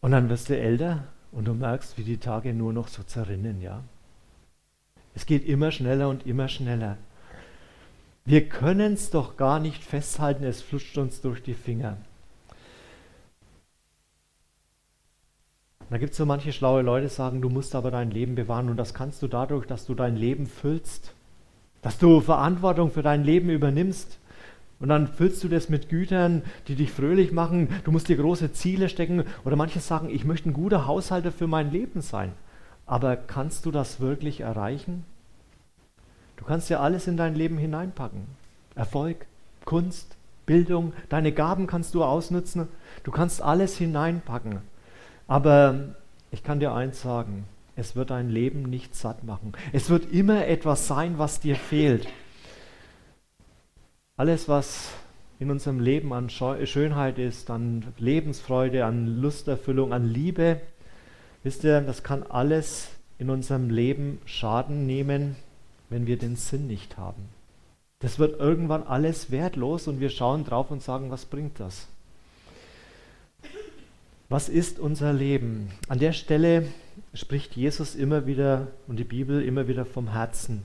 Und 0.00 0.12
dann 0.12 0.28
wirst 0.28 0.48
du 0.48 0.56
älter 0.56 1.04
und 1.32 1.46
du 1.46 1.54
merkst, 1.54 1.98
wie 1.98 2.04
die 2.04 2.18
Tage 2.18 2.54
nur 2.54 2.72
noch 2.72 2.88
so 2.88 3.02
zerrinnen, 3.02 3.60
ja. 3.60 3.82
Es 5.14 5.26
geht 5.26 5.46
immer 5.46 5.70
schneller 5.70 6.08
und 6.08 6.26
immer 6.26 6.48
schneller. 6.48 6.96
Wir 8.24 8.48
können 8.48 8.94
es 8.94 9.10
doch 9.10 9.36
gar 9.36 9.60
nicht 9.60 9.84
festhalten, 9.84 10.44
es 10.44 10.62
flutscht 10.62 10.98
uns 10.98 11.20
durch 11.20 11.42
die 11.42 11.54
Finger. 11.54 11.96
Da 15.90 15.98
gibt 15.98 16.12
es 16.12 16.16
so 16.16 16.26
manche 16.26 16.52
schlaue 16.52 16.82
Leute, 16.82 17.06
die 17.06 17.14
sagen, 17.14 17.40
du 17.40 17.48
musst 17.48 17.74
aber 17.74 17.90
dein 17.90 18.10
Leben 18.10 18.34
bewahren 18.34 18.68
und 18.68 18.76
das 18.76 18.94
kannst 18.94 19.22
du 19.22 19.28
dadurch, 19.28 19.66
dass 19.66 19.86
du 19.86 19.94
dein 19.94 20.16
Leben 20.16 20.46
füllst, 20.46 21.14
dass 21.82 21.98
du 21.98 22.20
Verantwortung 22.20 22.90
für 22.90 23.02
dein 23.02 23.22
Leben 23.22 23.50
übernimmst. 23.50 24.18
Und 24.78 24.88
dann 24.88 25.08
füllst 25.08 25.42
du 25.42 25.48
das 25.48 25.68
mit 25.68 25.88
Gütern, 25.88 26.42
die 26.68 26.74
dich 26.74 26.92
fröhlich 26.92 27.32
machen. 27.32 27.68
Du 27.84 27.92
musst 27.92 28.08
dir 28.08 28.16
große 28.16 28.52
Ziele 28.52 28.88
stecken. 28.88 29.24
Oder 29.44 29.56
manche 29.56 29.80
sagen, 29.80 30.10
ich 30.10 30.24
möchte 30.24 30.50
ein 30.50 30.54
guter 30.54 30.86
Haushalter 30.86 31.32
für 31.32 31.46
mein 31.46 31.70
Leben 31.70 32.02
sein. 32.02 32.32
Aber 32.84 33.16
kannst 33.16 33.64
du 33.64 33.70
das 33.70 34.00
wirklich 34.00 34.40
erreichen? 34.40 35.04
Du 36.36 36.44
kannst 36.44 36.68
ja 36.68 36.80
alles 36.80 37.06
in 37.06 37.16
dein 37.16 37.34
Leben 37.34 37.56
hineinpacken. 37.56 38.26
Erfolg, 38.74 39.26
Kunst, 39.64 40.16
Bildung, 40.44 40.92
deine 41.08 41.32
Gaben 41.32 41.66
kannst 41.66 41.94
du 41.94 42.04
ausnutzen. 42.04 42.68
Du 43.02 43.10
kannst 43.10 43.40
alles 43.42 43.76
hineinpacken. 43.78 44.58
Aber 45.26 45.96
ich 46.30 46.44
kann 46.44 46.60
dir 46.60 46.72
eins 46.74 47.00
sagen, 47.00 47.44
es 47.74 47.96
wird 47.96 48.10
dein 48.10 48.28
Leben 48.28 48.62
nicht 48.62 48.94
satt 48.94 49.24
machen. 49.24 49.52
Es 49.72 49.90
wird 49.90 50.12
immer 50.12 50.46
etwas 50.46 50.86
sein, 50.86 51.18
was 51.18 51.40
dir 51.40 51.56
fehlt. 51.56 52.06
Alles, 54.18 54.48
was 54.48 54.92
in 55.38 55.50
unserem 55.50 55.78
Leben 55.78 56.14
an 56.14 56.30
Schönheit 56.30 57.18
ist, 57.18 57.50
an 57.50 57.84
Lebensfreude, 57.98 58.86
an 58.86 59.20
Lusterfüllung, 59.20 59.92
an 59.92 60.08
Liebe, 60.08 60.62
wisst 61.42 61.64
ihr, 61.64 61.82
das 61.82 62.02
kann 62.02 62.22
alles 62.22 62.88
in 63.18 63.28
unserem 63.28 63.68
Leben 63.68 64.18
Schaden 64.24 64.86
nehmen, 64.86 65.36
wenn 65.90 66.06
wir 66.06 66.16
den 66.16 66.36
Sinn 66.36 66.66
nicht 66.66 66.96
haben. 66.96 67.28
Das 67.98 68.18
wird 68.18 68.40
irgendwann 68.40 68.84
alles 68.84 69.30
wertlos 69.30 69.86
und 69.86 70.00
wir 70.00 70.08
schauen 70.08 70.44
drauf 70.44 70.70
und 70.70 70.82
sagen, 70.82 71.10
was 71.10 71.26
bringt 71.26 71.60
das? 71.60 71.86
Was 74.30 74.48
ist 74.48 74.78
unser 74.78 75.12
Leben? 75.12 75.70
An 75.88 75.98
der 75.98 76.12
Stelle 76.12 76.68
spricht 77.12 77.54
Jesus 77.54 77.94
immer 77.94 78.26
wieder 78.26 78.68
und 78.86 78.98
die 78.98 79.04
Bibel 79.04 79.42
immer 79.42 79.68
wieder 79.68 79.84
vom 79.84 80.12
Herzen. 80.12 80.62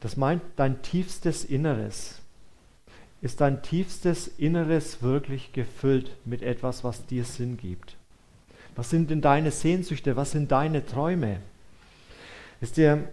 Das 0.00 0.16
meint 0.16 0.42
dein 0.56 0.82
tiefstes 0.82 1.44
Inneres. 1.44 2.20
Ist 3.22 3.40
dein 3.40 3.62
tiefstes 3.62 4.28
Inneres 4.28 5.02
wirklich 5.02 5.52
gefüllt 5.52 6.10
mit 6.24 6.42
etwas, 6.42 6.84
was 6.84 7.06
dir 7.06 7.24
Sinn 7.24 7.56
gibt? 7.56 7.96
Was 8.74 8.90
sind 8.90 9.10
denn 9.10 9.22
deine 9.22 9.50
Sehnsüchte? 9.50 10.16
Was 10.16 10.32
sind 10.32 10.52
deine 10.52 10.84
Träume? 10.84 11.38
Wisst 12.60 12.76
ihr, 12.76 13.08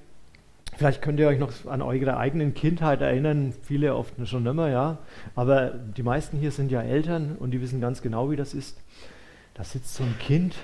vielleicht 0.75 1.01
könnt 1.01 1.19
ihr 1.19 1.27
euch 1.27 1.39
noch 1.39 1.53
an 1.67 1.81
eure 1.81 2.17
eigenen 2.17 2.53
Kindheit 2.53 3.01
erinnern, 3.01 3.53
viele 3.63 3.95
oft 3.95 4.13
schon 4.27 4.45
immer, 4.45 4.69
ja. 4.69 4.97
Aber 5.35 5.69
die 5.69 6.03
meisten 6.03 6.37
hier 6.37 6.51
sind 6.51 6.69
ja 6.71 6.81
Eltern 6.81 7.37
und 7.37 7.51
die 7.51 7.61
wissen 7.61 7.79
ganz 7.79 8.01
genau, 8.01 8.29
wie 8.29 8.35
das 8.35 8.53
ist. 8.53 8.77
Da 9.53 9.63
sitzt 9.63 9.95
so 9.95 10.03
ein 10.03 10.17
Kind 10.19 10.55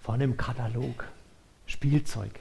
vor 0.00 0.14
einem 0.14 0.36
Katalog, 0.36 1.06
Spielzeug. 1.66 2.32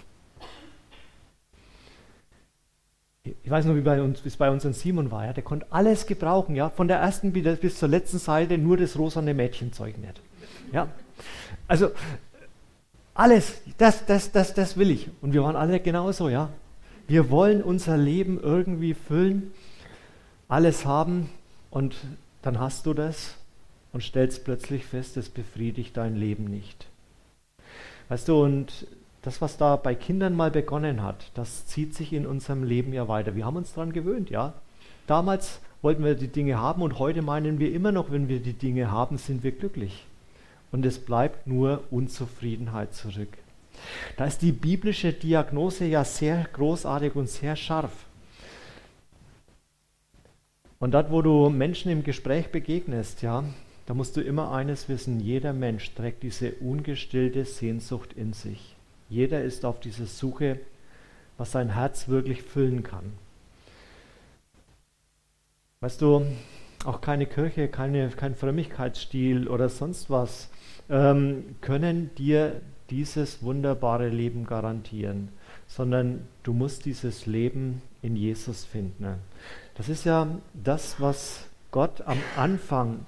Ich 3.43 3.49
weiß 3.49 3.65
noch, 3.65 3.75
wie 3.75 3.99
uns, 3.99 4.25
es 4.25 4.37
bei 4.37 4.49
uns 4.49 4.65
ein 4.65 4.73
Simon 4.73 5.11
war. 5.11 5.25
Ja, 5.25 5.33
der 5.33 5.43
konnte 5.43 5.65
alles 5.69 6.05
gebrauchen, 6.05 6.55
ja, 6.55 6.69
von 6.69 6.87
der 6.87 6.97
ersten 6.97 7.31
bis 7.31 7.79
zur 7.79 7.89
letzten 7.89 8.19
Seite 8.19 8.57
nur 8.57 8.77
das 8.77 8.97
rosane 8.97 9.33
Mädchenzeug 9.33 9.97
nicht. 9.97 10.21
Ja, 10.71 10.87
also 11.67 11.89
alles, 13.13 13.61
das, 13.77 14.05
das, 14.05 14.31
das, 14.31 14.53
das 14.53 14.77
will 14.77 14.91
ich. 14.91 15.09
Und 15.21 15.33
wir 15.33 15.43
waren 15.43 15.55
alle 15.55 15.79
genauso, 15.79 16.29
ja. 16.29 16.49
Wir 17.07 17.29
wollen 17.31 17.63
unser 17.63 17.97
Leben 17.97 18.39
irgendwie 18.39 18.93
füllen, 18.93 19.51
alles 20.47 20.85
haben 20.85 21.29
und 21.71 21.95
dann 22.41 22.59
hast 22.59 22.85
du 22.85 22.93
das 22.93 23.35
und 23.91 24.03
stellst 24.03 24.45
plötzlich 24.45 24.85
fest, 24.85 25.17
es 25.17 25.29
befriedigt 25.29 25.97
dein 25.97 26.15
Leben 26.15 26.45
nicht. 26.45 26.85
Weißt 28.09 28.27
du, 28.27 28.43
und 28.43 28.87
das, 29.21 29.41
was 29.41 29.57
da 29.57 29.75
bei 29.75 29.95
Kindern 29.95 30.35
mal 30.35 30.51
begonnen 30.51 31.03
hat, 31.03 31.31
das 31.33 31.65
zieht 31.65 31.93
sich 31.93 32.13
in 32.13 32.25
unserem 32.25 32.63
Leben 32.63 32.93
ja 32.93 33.07
weiter. 33.07 33.35
Wir 33.35 33.45
haben 33.45 33.57
uns 33.57 33.73
daran 33.73 33.91
gewöhnt, 33.91 34.29
ja. 34.29 34.53
Damals 35.07 35.59
wollten 35.81 36.03
wir 36.03 36.15
die 36.15 36.27
Dinge 36.27 36.57
haben 36.57 36.81
und 36.81 36.99
heute 36.99 37.21
meinen 37.21 37.59
wir 37.59 37.73
immer 37.73 37.91
noch, 37.91 38.11
wenn 38.11 38.27
wir 38.29 38.39
die 38.39 38.53
Dinge 38.53 38.91
haben, 38.91 39.17
sind 39.17 39.43
wir 39.43 39.51
glücklich. 39.51 40.05
Und 40.71 40.85
es 40.85 40.99
bleibt 40.99 41.47
nur 41.47 41.83
Unzufriedenheit 41.89 42.93
zurück. 42.93 43.37
Da 44.17 44.25
ist 44.25 44.41
die 44.41 44.51
biblische 44.51 45.13
Diagnose 45.13 45.85
ja 45.85 46.03
sehr 46.03 46.47
großartig 46.53 47.15
und 47.15 47.29
sehr 47.29 47.55
scharf. 47.55 47.91
Und 50.79 50.91
dort, 50.91 51.11
wo 51.11 51.21
du 51.21 51.49
Menschen 51.49 51.91
im 51.91 52.03
Gespräch 52.03 52.49
begegnest, 52.49 53.21
ja, 53.21 53.43
da 53.85 53.93
musst 53.93 54.15
du 54.15 54.21
immer 54.21 54.51
eines 54.51 54.87
wissen, 54.87 55.19
jeder 55.19 55.51
Mensch 55.51 55.93
trägt 55.93 56.23
diese 56.23 56.53
ungestillte 56.53 57.43
Sehnsucht 57.43 58.13
in 58.13 58.33
sich. 58.33 58.75
Jeder 59.09 59.43
ist 59.43 59.65
auf 59.65 59.79
dieser 59.79 60.05
Suche, 60.05 60.59
was 61.37 61.51
sein 61.51 61.73
Herz 61.73 62.07
wirklich 62.07 62.43
füllen 62.43 62.83
kann. 62.83 63.13
Weißt 65.81 66.01
du, 66.01 66.25
auch 66.85 67.01
keine 67.01 67.25
Kirche, 67.25 67.67
keine, 67.67 68.09
kein 68.09 68.35
Frömmigkeitsstil 68.35 69.47
oder 69.47 69.69
sonst 69.69 70.09
was 70.09 70.49
ähm, 70.89 71.55
können 71.61 72.13
dir 72.15 72.61
dieses 72.89 73.43
wunderbare 73.43 74.09
Leben 74.09 74.45
garantieren, 74.45 75.29
sondern 75.67 76.27
du 76.43 76.53
musst 76.53 76.85
dieses 76.85 77.25
Leben 77.25 77.81
in 78.01 78.15
Jesus 78.15 78.65
finden. 78.65 79.15
Das 79.75 79.89
ist 79.89 80.05
ja 80.05 80.27
das, 80.53 80.99
was 80.99 81.47
Gott 81.71 82.01
am 82.01 82.17
Anfang 82.35 83.05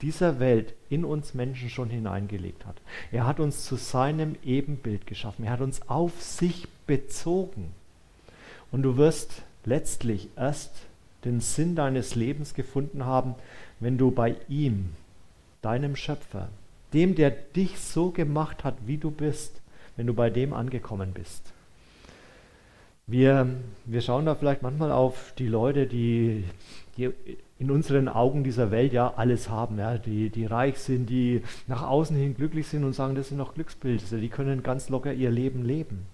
dieser 0.00 0.40
Welt 0.40 0.74
in 0.90 1.04
uns 1.04 1.34
Menschen 1.34 1.70
schon 1.70 1.88
hineingelegt 1.88 2.66
hat. 2.66 2.76
Er 3.12 3.26
hat 3.26 3.40
uns 3.40 3.64
zu 3.64 3.76
seinem 3.76 4.36
Ebenbild 4.44 5.06
geschaffen. 5.06 5.44
Er 5.44 5.52
hat 5.52 5.60
uns 5.60 5.88
auf 5.88 6.20
sich 6.20 6.68
bezogen. 6.86 7.72
Und 8.70 8.82
du 8.82 8.96
wirst 8.96 9.42
letztlich 9.64 10.28
erst 10.36 10.72
den 11.24 11.40
Sinn 11.40 11.74
deines 11.74 12.14
Lebens 12.14 12.54
gefunden 12.54 13.04
haben, 13.04 13.34
wenn 13.80 13.98
du 13.98 14.10
bei 14.10 14.36
ihm, 14.48 14.90
deinem 15.62 15.96
Schöpfer, 15.96 16.48
dem, 16.92 17.14
der 17.14 17.30
dich 17.30 17.78
so 17.78 18.10
gemacht 18.10 18.64
hat, 18.64 18.74
wie 18.86 18.98
du 18.98 19.10
bist, 19.10 19.60
wenn 19.96 20.06
du 20.06 20.14
bei 20.14 20.30
dem 20.30 20.52
angekommen 20.52 21.12
bist. 21.12 21.52
Wir, 23.06 23.48
wir 23.84 24.00
schauen 24.00 24.26
da 24.26 24.34
vielleicht 24.34 24.62
manchmal 24.62 24.92
auf 24.92 25.34
die 25.38 25.48
Leute, 25.48 25.86
die, 25.86 26.44
in 26.96 27.70
unseren 27.70 28.08
Augen 28.08 28.44
dieser 28.44 28.70
Welt 28.70 28.92
ja 28.92 29.14
alles 29.16 29.48
haben, 29.48 29.78
ja, 29.78 29.98
die, 29.98 30.30
die 30.30 30.46
reich 30.46 30.78
sind, 30.78 31.08
die 31.10 31.42
nach 31.66 31.82
außen 31.82 32.16
hin 32.16 32.34
glücklich 32.34 32.66
sind 32.66 32.84
und 32.84 32.92
sagen, 32.92 33.14
das 33.14 33.28
sind 33.28 33.38
noch 33.38 33.54
Glücksbilder, 33.54 34.18
die 34.18 34.28
können 34.28 34.62
ganz 34.62 34.88
locker 34.88 35.12
ihr 35.12 35.30
Leben 35.30 35.64
leben. 35.64 36.06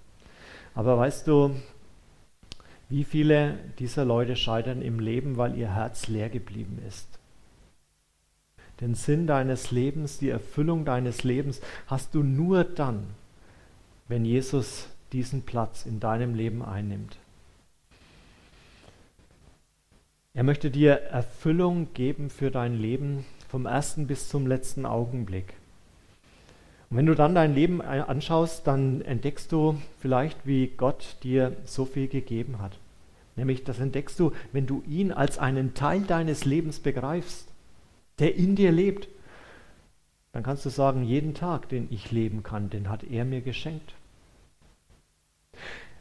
Aber 0.75 0.99
weißt 0.99 1.27
du, 1.27 1.55
wie 2.89 3.05
viele 3.05 3.59
dieser 3.79 4.05
Leute 4.05 4.37
scheitern 4.37 4.83
im 4.83 4.99
Leben, 4.99 5.37
weil 5.37 5.57
ihr 5.57 5.75
Herz 5.75 6.09
leer 6.09 6.29
geblieben 6.29 6.79
ist? 6.89 7.07
Den 8.81 8.95
Sinn 8.95 9.27
deines 9.27 9.71
Lebens, 9.71 10.19
die 10.19 10.31
Erfüllung 10.31 10.85
deines 10.85 11.23
Lebens 11.23 11.61
hast 11.87 12.15
du 12.15 12.23
nur 12.23 12.65
dann, 12.65 13.05
wenn 14.09 14.25
Jesus 14.25 14.89
diesen 15.13 15.43
Platz 15.43 15.87
in 15.87 16.01
deinem 16.01 16.35
Leben 16.35 16.63
einnimmt. 16.65 17.20
Er 20.41 20.45
möchte 20.45 20.71
dir 20.71 20.93
Erfüllung 20.93 21.93
geben 21.93 22.31
für 22.31 22.51
dein 22.51 22.81
Leben 22.81 23.27
vom 23.51 23.67
ersten 23.67 24.07
bis 24.07 24.31
zum 24.31 24.47
letzten 24.47 24.87
Augenblick. 24.87 25.53
Und 26.89 26.97
wenn 26.97 27.05
du 27.05 27.15
dann 27.15 27.35
dein 27.35 27.55
Leben 27.55 27.83
anschaust, 27.83 28.67
dann 28.67 29.03
entdeckst 29.03 29.53
du 29.53 29.77
vielleicht, 29.99 30.47
wie 30.47 30.69
Gott 30.69 31.19
dir 31.23 31.55
so 31.67 31.85
viel 31.85 32.09
gegeben 32.09 32.59
hat. 32.59 32.79
Nämlich 33.37 33.65
das 33.65 33.81
entdeckst 33.81 34.19
du, 34.19 34.33
wenn 34.51 34.67
du 34.67 34.83
ihn 34.89 35.13
als 35.13 35.37
einen 35.37 35.75
Teil 35.75 36.01
deines 36.01 36.47
Lebens 36.47 36.81
begreifst, 36.81 37.47
der 38.19 38.35
in 38.35 38.57
dir 38.57 38.73
lebt. 38.73 39.09
Dann 40.33 40.43
kannst 40.43 40.65
du 40.65 40.71
sagen, 40.71 41.05
jeden 41.05 41.35
Tag, 41.35 41.69
den 41.69 41.87
ich 41.91 42.13
leben 42.13 42.43
kann, 42.43 42.71
den 42.71 42.89
hat 42.89 43.05
er 43.05 43.27
mir 43.27 43.43
geschenkt. 43.43 43.93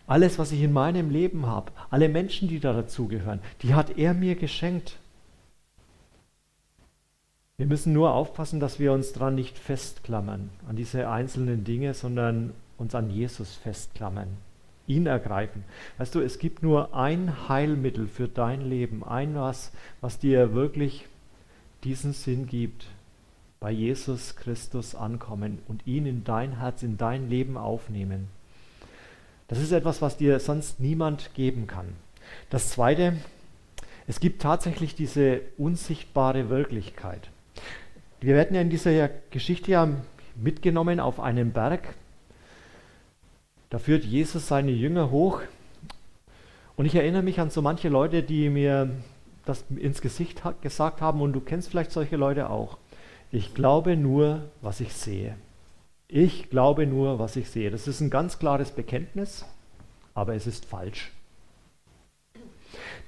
Alles, 0.10 0.40
was 0.40 0.52
ich 0.52 0.64
in 0.64 0.74
meinem 0.74 1.12
Leben 1.12 1.46
habe, 1.46 1.72
alle 1.92 2.10
Menschen, 2.10 2.48
die 2.48 2.60
da 2.60 2.74
dazugehören, 2.74 3.42
die 3.62 3.76
hat 3.76 3.96
er 3.96 4.16
mir 4.16 4.36
geschenkt. 4.36 4.98
Wir 7.58 7.68
müssen 7.68 7.94
nur 7.94 8.12
aufpassen, 8.16 8.60
dass 8.60 8.80
wir 8.80 8.92
uns 8.92 9.14
daran 9.14 9.36
nicht 9.36 9.60
festklammern, 9.60 10.50
an 10.68 10.76
diese 10.76 11.08
einzelnen 11.08 11.64
Dinge, 11.64 11.94
sondern 11.94 12.54
uns 12.80 12.96
an 12.96 13.12
Jesus 13.12 13.54
festklammern, 13.54 14.30
ihn 14.88 15.06
ergreifen. 15.06 15.64
Weißt 16.00 16.16
du, 16.16 16.22
es 16.22 16.40
gibt 16.40 16.64
nur 16.64 16.96
ein 16.96 17.48
Heilmittel 17.48 18.08
für 18.08 18.28
dein 18.28 18.62
Leben, 18.62 19.04
ein 19.04 19.36
was, 19.36 19.72
was 20.02 20.18
dir 20.18 20.56
wirklich 20.56 21.06
diesen 21.84 22.14
Sinn 22.14 22.48
gibt. 22.48 22.88
Bei 23.60 23.70
Jesus 23.70 24.36
Christus 24.36 24.96
ankommen 24.96 25.60
und 25.68 25.86
ihn 25.86 26.08
in 26.08 26.24
dein 26.24 26.58
Herz, 26.58 26.82
in 26.82 26.98
dein 26.98 27.30
Leben 27.30 27.58
aufnehmen. 27.58 28.39
Das 29.50 29.58
ist 29.58 29.72
etwas, 29.72 30.02
was 30.02 30.16
dir 30.16 30.40
sonst 30.40 30.80
niemand 30.80 31.34
geben 31.34 31.68
kann. 31.68 31.88
Das 32.50 32.70
Zweite, 32.70 33.18
es 34.08 34.20
gibt 34.20 34.42
tatsächlich 34.42 34.96
diese 34.96 35.42
unsichtbare 35.58 36.50
Wirklichkeit. 36.50 37.30
Wir 38.22 38.36
werden 38.36 38.56
ja 38.56 38.62
in 38.62 38.70
dieser 38.70 39.10
Geschichte 39.32 39.72
ja 39.72 39.90
mitgenommen 40.36 41.00
auf 41.00 41.20
einen 41.20 41.52
Berg. 41.52 41.96
Da 43.72 43.80
führt 43.80 44.04
Jesus 44.04 44.48
seine 44.48 44.72
Jünger 44.72 45.10
hoch. 45.10 45.42
Und 46.76 46.86
ich 46.86 46.96
erinnere 46.96 47.24
mich 47.24 47.40
an 47.40 47.50
so 47.50 47.62
manche 47.62 47.90
Leute, 47.90 48.24
die 48.24 48.50
mir 48.50 48.92
das 49.46 49.66
ins 49.76 50.02
Gesicht 50.02 50.44
gesagt 50.62 51.02
haben, 51.02 51.22
und 51.22 51.34
du 51.34 51.42
kennst 51.42 51.70
vielleicht 51.70 51.92
solche 51.92 52.18
Leute 52.18 52.50
auch. 52.50 52.78
Ich 53.32 53.56
glaube 53.56 53.98
nur, 53.98 54.44
was 54.62 54.80
ich 54.80 54.94
sehe. 54.94 55.36
Ich 56.12 56.50
glaube 56.50 56.88
nur, 56.88 57.20
was 57.20 57.36
ich 57.36 57.52
sehe. 57.52 57.70
Das 57.70 57.88
ist 57.88 58.02
ein 58.02 58.10
ganz 58.10 58.40
klares 58.40 58.72
Bekenntnis, 58.72 59.46
aber 60.16 60.34
es 60.34 60.48
ist 60.48 60.66
falsch. 60.66 61.12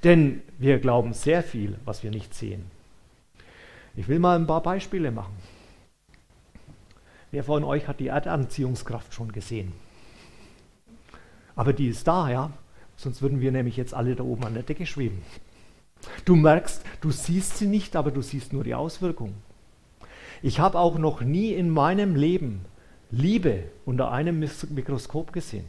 Denn 0.03 0.43
wir 0.60 0.79
glauben 0.79 1.13
sehr 1.13 1.41
viel, 1.41 1.79
was 1.84 2.03
wir 2.03 2.12
nicht 2.12 2.36
sehen. 2.36 2.70
Ich 3.96 4.08
will 4.08 4.20
mal 4.20 4.38
ein 4.38 4.46
paar 4.46 4.62
Beispiele 4.62 5.10
machen. 5.10 5.34
Wer 7.31 7.43
von 7.43 7.63
euch 7.63 7.88
hat 7.88 8.00
die 8.00 8.10
Erdanziehungskraft 8.10 9.15
schon 9.15 9.31
gesehen? 9.31 9.72
Aber 11.55 11.74
die 11.74 11.88
ist 11.88 12.08
da, 12.08 12.29
ja. 12.29 12.51
Sonst 12.98 13.24
würden 13.24 13.41
wir 13.41 13.51
nämlich 13.51 13.77
jetzt 13.77 13.96
alle 13.96 14.15
da 14.15 14.24
oben 14.24 14.43
an 14.43 14.53
der 14.53 14.63
Decke 14.63 14.86
schweben. 14.86 15.24
Du 16.24 16.36
merkst, 16.36 16.84
du 17.01 17.10
siehst 17.10 17.58
sie 17.58 17.67
nicht, 17.67 17.96
aber 17.96 18.12
du 18.12 18.22
siehst 18.22 18.53
nur 18.53 18.63
die 18.63 18.75
Auswirkung. 18.75 19.34
Ich 20.43 20.60
habe 20.60 20.77
auch 20.77 21.00
noch 21.00 21.22
nie 21.22 21.51
in 21.53 21.72
meinem 21.72 22.15
Leben 22.15 22.65
Liebe 23.12 23.65
unter 23.86 24.12
einem 24.12 24.39
Mikroskop 24.39 25.34
gesehen. 25.34 25.65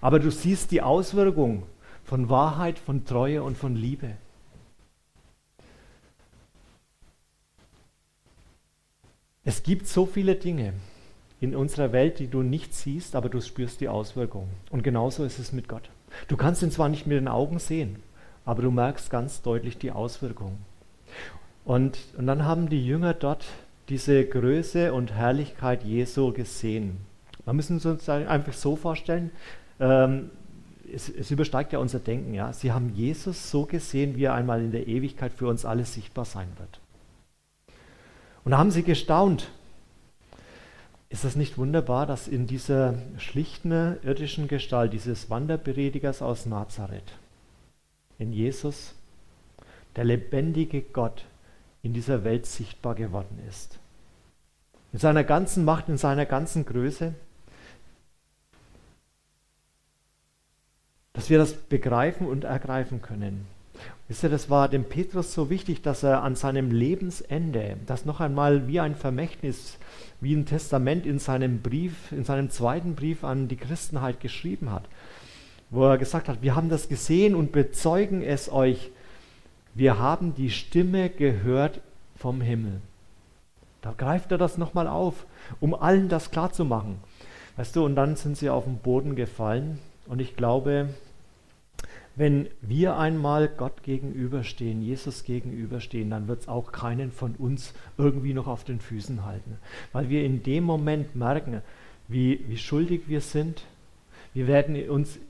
Aber 0.00 0.18
du 0.18 0.30
siehst 0.30 0.70
die 0.70 0.82
Auswirkung 0.82 1.64
von 2.04 2.28
Wahrheit, 2.28 2.78
von 2.78 3.04
Treue 3.04 3.42
und 3.42 3.56
von 3.56 3.76
Liebe. 3.76 4.14
Es 9.44 9.62
gibt 9.62 9.86
so 9.86 10.04
viele 10.04 10.34
Dinge 10.34 10.74
in 11.40 11.54
unserer 11.54 11.92
Welt, 11.92 12.18
die 12.18 12.26
du 12.26 12.42
nicht 12.42 12.74
siehst, 12.74 13.14
aber 13.14 13.28
du 13.28 13.40
spürst 13.40 13.80
die 13.80 13.88
Auswirkungen. 13.88 14.50
Und 14.70 14.82
genauso 14.82 15.24
ist 15.24 15.38
es 15.38 15.52
mit 15.52 15.68
Gott. 15.68 15.88
Du 16.26 16.36
kannst 16.36 16.62
ihn 16.62 16.70
zwar 16.70 16.88
nicht 16.88 17.06
mit 17.06 17.16
den 17.16 17.28
Augen 17.28 17.58
sehen, 17.58 18.02
aber 18.44 18.62
du 18.62 18.70
merkst 18.70 19.10
ganz 19.10 19.42
deutlich 19.42 19.78
die 19.78 19.92
Auswirkungen. 19.92 20.58
Und, 21.64 21.98
und 22.16 22.26
dann 22.26 22.44
haben 22.44 22.68
die 22.68 22.84
Jünger 22.84 23.14
dort 23.14 23.46
diese 23.88 24.24
Größe 24.24 24.92
und 24.92 25.12
Herrlichkeit 25.12 25.82
Jesu 25.84 26.32
gesehen. 26.32 26.98
Man 27.46 27.56
müssen 27.56 27.80
uns 27.80 28.08
einfach 28.08 28.52
so 28.52 28.76
vorstellen, 28.76 29.30
ähm, 29.80 30.30
es, 30.92 31.08
es, 31.08 31.30
übersteigt 31.30 31.72
ja 31.72 31.78
unser 31.78 31.98
Denken. 31.98 32.34
Ja? 32.34 32.52
Sie 32.52 32.72
haben 32.72 32.94
Jesus 32.94 33.50
so 33.50 33.64
gesehen, 33.64 34.16
wie 34.16 34.24
er 34.24 34.34
einmal 34.34 34.62
in 34.62 34.72
der 34.72 34.86
Ewigkeit 34.86 35.32
für 35.32 35.48
uns 35.48 35.64
alle 35.64 35.84
sichtbar 35.84 36.24
sein 36.24 36.48
wird. 36.58 36.80
Und 38.44 38.52
da 38.52 38.58
haben 38.58 38.70
sie 38.70 38.82
gestaunt. 38.82 39.50
Ist 41.10 41.24
das 41.24 41.36
nicht 41.36 41.56
wunderbar, 41.56 42.06
dass 42.06 42.28
in 42.28 42.46
dieser 42.46 42.94
schlichten 43.16 43.96
irdischen 44.02 44.46
Gestalt 44.46 44.92
dieses 44.92 45.30
Wanderpredigers 45.30 46.20
aus 46.20 46.44
Nazareth, 46.44 47.12
in 48.18 48.32
Jesus, 48.32 48.94
der 49.96 50.04
lebendige 50.04 50.82
Gott 50.82 51.24
in 51.82 51.92
dieser 51.92 52.24
Welt 52.24 52.46
sichtbar 52.46 52.94
geworden 52.94 53.38
ist? 53.48 53.78
In 54.92 54.98
seiner 54.98 55.24
ganzen 55.24 55.64
Macht, 55.64 55.88
in 55.88 55.98
seiner 55.98 56.26
ganzen 56.26 56.64
Größe. 56.64 57.14
Dass 61.12 61.30
wir 61.30 61.38
das 61.38 61.54
begreifen 61.54 62.26
und 62.26 62.44
ergreifen 62.44 63.02
können. 63.02 63.46
Wisst 64.08 64.22
ihr, 64.22 64.30
das 64.30 64.48
war 64.48 64.68
dem 64.68 64.84
Petrus 64.84 65.34
so 65.34 65.50
wichtig, 65.50 65.82
dass 65.82 66.02
er 66.02 66.22
an 66.22 66.34
seinem 66.34 66.70
Lebensende 66.70 67.76
das 67.86 68.06
noch 68.06 68.20
einmal 68.20 68.66
wie 68.66 68.80
ein 68.80 68.96
Vermächtnis, 68.96 69.76
wie 70.20 70.34
ein 70.34 70.46
Testament 70.46 71.04
in 71.04 71.18
seinem 71.18 71.60
Brief, 71.60 72.10
in 72.12 72.24
seinem 72.24 72.50
zweiten 72.50 72.94
Brief 72.94 73.22
an 73.22 73.48
die 73.48 73.56
Christenheit 73.56 74.20
geschrieben 74.20 74.72
hat, 74.72 74.84
wo 75.70 75.84
er 75.84 75.98
gesagt 75.98 76.28
hat, 76.28 76.42
wir 76.42 76.54
haben 76.56 76.70
das 76.70 76.88
gesehen 76.88 77.34
und 77.34 77.52
bezeugen 77.52 78.22
es 78.22 78.50
euch. 78.50 78.90
Wir 79.74 79.98
haben 79.98 80.34
die 80.34 80.50
Stimme 80.50 81.08
gehört 81.10 81.80
vom 82.16 82.40
Himmel. 82.40 82.80
Da 83.80 83.94
greift 83.96 84.32
er 84.32 84.38
das 84.38 84.58
nochmal 84.58 84.88
auf, 84.88 85.26
um 85.60 85.74
allen 85.74 86.08
das 86.08 86.30
klarzumachen. 86.30 86.96
Weißt 87.56 87.76
du, 87.76 87.84
und 87.84 87.94
dann 87.94 88.16
sind 88.16 88.36
sie 88.36 88.50
auf 88.50 88.64
den 88.64 88.78
Boden 88.78 89.16
gefallen 89.16 89.78
und 90.06 90.20
ich 90.20 90.36
glaube, 90.36 90.88
wenn 92.18 92.48
wir 92.60 92.96
einmal 92.96 93.48
Gott 93.48 93.84
gegenüberstehen, 93.84 94.82
Jesus 94.82 95.22
gegenüberstehen, 95.22 96.10
dann 96.10 96.26
wird 96.26 96.40
es 96.40 96.48
auch 96.48 96.72
keinen 96.72 97.12
von 97.12 97.36
uns 97.36 97.74
irgendwie 97.96 98.34
noch 98.34 98.48
auf 98.48 98.64
den 98.64 98.80
Füßen 98.80 99.24
halten. 99.24 99.58
Weil 99.92 100.08
wir 100.08 100.24
in 100.24 100.42
dem 100.42 100.64
Moment 100.64 101.14
merken, 101.14 101.62
wie, 102.08 102.44
wie 102.48 102.56
schuldig 102.56 103.02
wir 103.06 103.20
sind. 103.20 103.62
Wir 104.34 104.48
werden 104.48 104.88
uns 104.90 105.20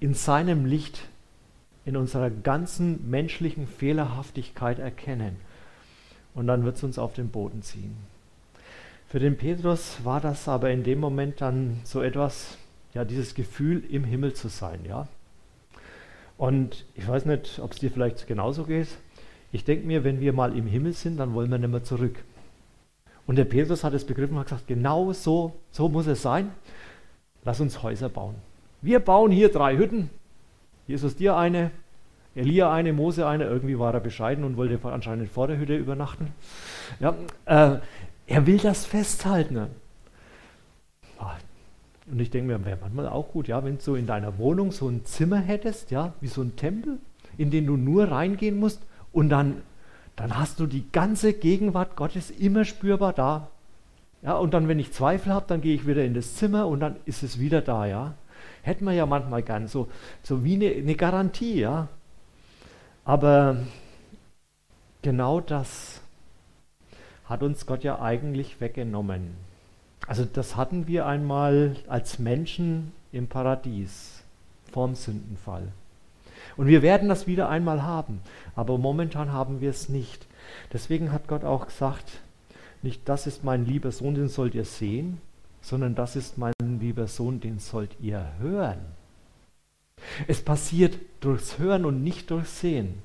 in 0.00 0.14
seinem 0.14 0.64
Licht, 0.64 1.02
in 1.88 1.96
unserer 1.96 2.28
ganzen 2.28 3.08
menschlichen 3.08 3.66
Fehlerhaftigkeit 3.66 4.78
erkennen. 4.78 5.36
Und 6.34 6.46
dann 6.46 6.66
wird 6.66 6.76
es 6.76 6.84
uns 6.84 6.98
auf 6.98 7.14
den 7.14 7.30
Boden 7.30 7.62
ziehen. 7.62 7.96
Für 9.08 9.18
den 9.18 9.38
Petrus 9.38 9.96
war 10.04 10.20
das 10.20 10.48
aber 10.48 10.70
in 10.70 10.84
dem 10.84 11.00
Moment 11.00 11.40
dann 11.40 11.80
so 11.84 12.02
etwas, 12.02 12.58
ja, 12.92 13.06
dieses 13.06 13.34
Gefühl, 13.34 13.82
im 13.88 14.04
Himmel 14.04 14.34
zu 14.34 14.48
sein, 14.48 14.80
ja. 14.86 15.08
Und 16.36 16.84
ich 16.94 17.08
weiß 17.08 17.24
nicht, 17.24 17.58
ob 17.58 17.72
es 17.72 17.78
dir 17.78 17.90
vielleicht 17.90 18.26
genauso 18.26 18.64
geht. 18.64 18.88
Ich 19.50 19.64
denke 19.64 19.86
mir, 19.86 20.04
wenn 20.04 20.20
wir 20.20 20.34
mal 20.34 20.54
im 20.54 20.66
Himmel 20.66 20.92
sind, 20.92 21.16
dann 21.16 21.32
wollen 21.32 21.50
wir 21.50 21.56
nicht 21.56 21.70
mehr 21.70 21.84
zurück. 21.84 22.22
Und 23.26 23.36
der 23.36 23.46
Petrus 23.46 23.82
hat 23.82 23.94
es 23.94 24.04
begriffen 24.04 24.34
und 24.34 24.40
hat 24.40 24.48
gesagt, 24.48 24.66
genau 24.66 25.10
so, 25.14 25.54
so 25.70 25.88
muss 25.88 26.06
es 26.06 26.20
sein. 26.20 26.50
Lass 27.44 27.62
uns 27.62 27.82
Häuser 27.82 28.10
bauen. 28.10 28.34
Wir 28.82 29.00
bauen 29.00 29.32
hier 29.32 29.48
drei 29.48 29.78
Hütten. 29.78 30.10
Jesus 30.88 31.14
dir 31.14 31.36
eine, 31.36 31.70
Elia 32.34 32.72
eine, 32.72 32.92
Mose 32.92 33.26
eine. 33.26 33.44
Irgendwie 33.44 33.78
war 33.78 33.94
er 33.94 34.00
bescheiden 34.00 34.42
und 34.42 34.56
wollte 34.56 34.80
anscheinend 34.88 35.28
vor 35.28 35.46
der 35.46 35.58
Hütte 35.58 35.76
übernachten. 35.76 36.32
Ja, 36.98 37.14
äh, 37.44 37.78
er 38.26 38.46
will 38.46 38.58
das 38.58 38.84
festhalten. 38.84 39.68
Und 42.10 42.20
ich 42.20 42.30
denke 42.30 42.48
mir, 42.52 42.64
wäre 42.64 42.78
manchmal 42.80 43.08
auch 43.08 43.32
gut, 43.32 43.48
ja, 43.48 43.62
wenn 43.64 43.76
du 43.76 43.82
so 43.82 43.94
in 43.94 44.06
deiner 44.06 44.38
Wohnung 44.38 44.72
so 44.72 44.88
ein 44.88 45.04
Zimmer 45.04 45.38
hättest, 45.38 45.90
ja, 45.90 46.14
wie 46.20 46.26
so 46.26 46.40
ein 46.40 46.56
Tempel, 46.56 46.98
in 47.36 47.50
den 47.50 47.66
du 47.66 47.76
nur 47.76 48.10
reingehen 48.10 48.58
musst 48.58 48.80
und 49.12 49.28
dann, 49.28 49.62
dann 50.16 50.38
hast 50.38 50.58
du 50.58 50.66
die 50.66 50.90
ganze 50.90 51.34
Gegenwart 51.34 51.96
Gottes 51.96 52.30
immer 52.30 52.64
spürbar 52.64 53.12
da. 53.12 53.48
Ja, 54.22 54.36
und 54.36 54.54
dann, 54.54 54.68
wenn 54.68 54.78
ich 54.78 54.92
Zweifel 54.92 55.32
habe, 55.32 55.44
dann 55.48 55.60
gehe 55.60 55.74
ich 55.74 55.86
wieder 55.86 56.04
in 56.04 56.14
das 56.14 56.34
Zimmer 56.36 56.66
und 56.66 56.80
dann 56.80 56.96
ist 57.04 57.22
es 57.22 57.38
wieder 57.38 57.60
da, 57.60 57.86
ja. 57.86 58.14
Hätten 58.68 58.84
wir 58.84 58.92
ja 58.92 59.06
manchmal 59.06 59.42
gern, 59.42 59.66
so, 59.66 59.88
so 60.22 60.44
wie 60.44 60.56
eine, 60.56 60.66
eine 60.66 60.94
Garantie, 60.94 61.58
ja. 61.58 61.88
Aber 63.02 63.56
genau 65.00 65.40
das 65.40 66.02
hat 67.24 67.42
uns 67.42 67.64
Gott 67.64 67.82
ja 67.82 68.02
eigentlich 68.02 68.60
weggenommen. 68.60 69.30
Also 70.06 70.26
das 70.26 70.56
hatten 70.56 70.86
wir 70.86 71.06
einmal 71.06 71.76
als 71.88 72.18
Menschen 72.18 72.92
im 73.10 73.26
Paradies 73.26 74.22
vorm 74.70 74.94
Sündenfall. 74.94 75.68
Und 76.58 76.66
wir 76.66 76.82
werden 76.82 77.08
das 77.08 77.26
wieder 77.26 77.48
einmal 77.48 77.84
haben, 77.84 78.20
aber 78.54 78.76
momentan 78.76 79.32
haben 79.32 79.62
wir 79.62 79.70
es 79.70 79.88
nicht. 79.88 80.26
Deswegen 80.74 81.10
hat 81.10 81.26
Gott 81.26 81.42
auch 81.42 81.68
gesagt, 81.68 82.20
nicht, 82.82 83.08
das 83.08 83.26
ist 83.26 83.44
mein 83.44 83.64
lieber 83.64 83.92
Sohn, 83.92 84.14
den 84.14 84.28
sollt 84.28 84.54
ihr 84.54 84.66
sehen, 84.66 85.22
sondern 85.62 85.94
das 85.94 86.16
ist 86.16 86.36
mein 86.36 86.52
lieber 86.98 87.06
Sohn, 87.06 87.38
den 87.38 87.60
sollt 87.60 87.92
ihr 88.00 88.32
hören. 88.40 88.80
Es 90.26 90.42
passiert 90.42 90.98
durchs 91.20 91.58
Hören 91.58 91.84
und 91.84 92.02
nicht 92.02 92.28
durchs 92.32 92.58
Sehen. 92.58 93.02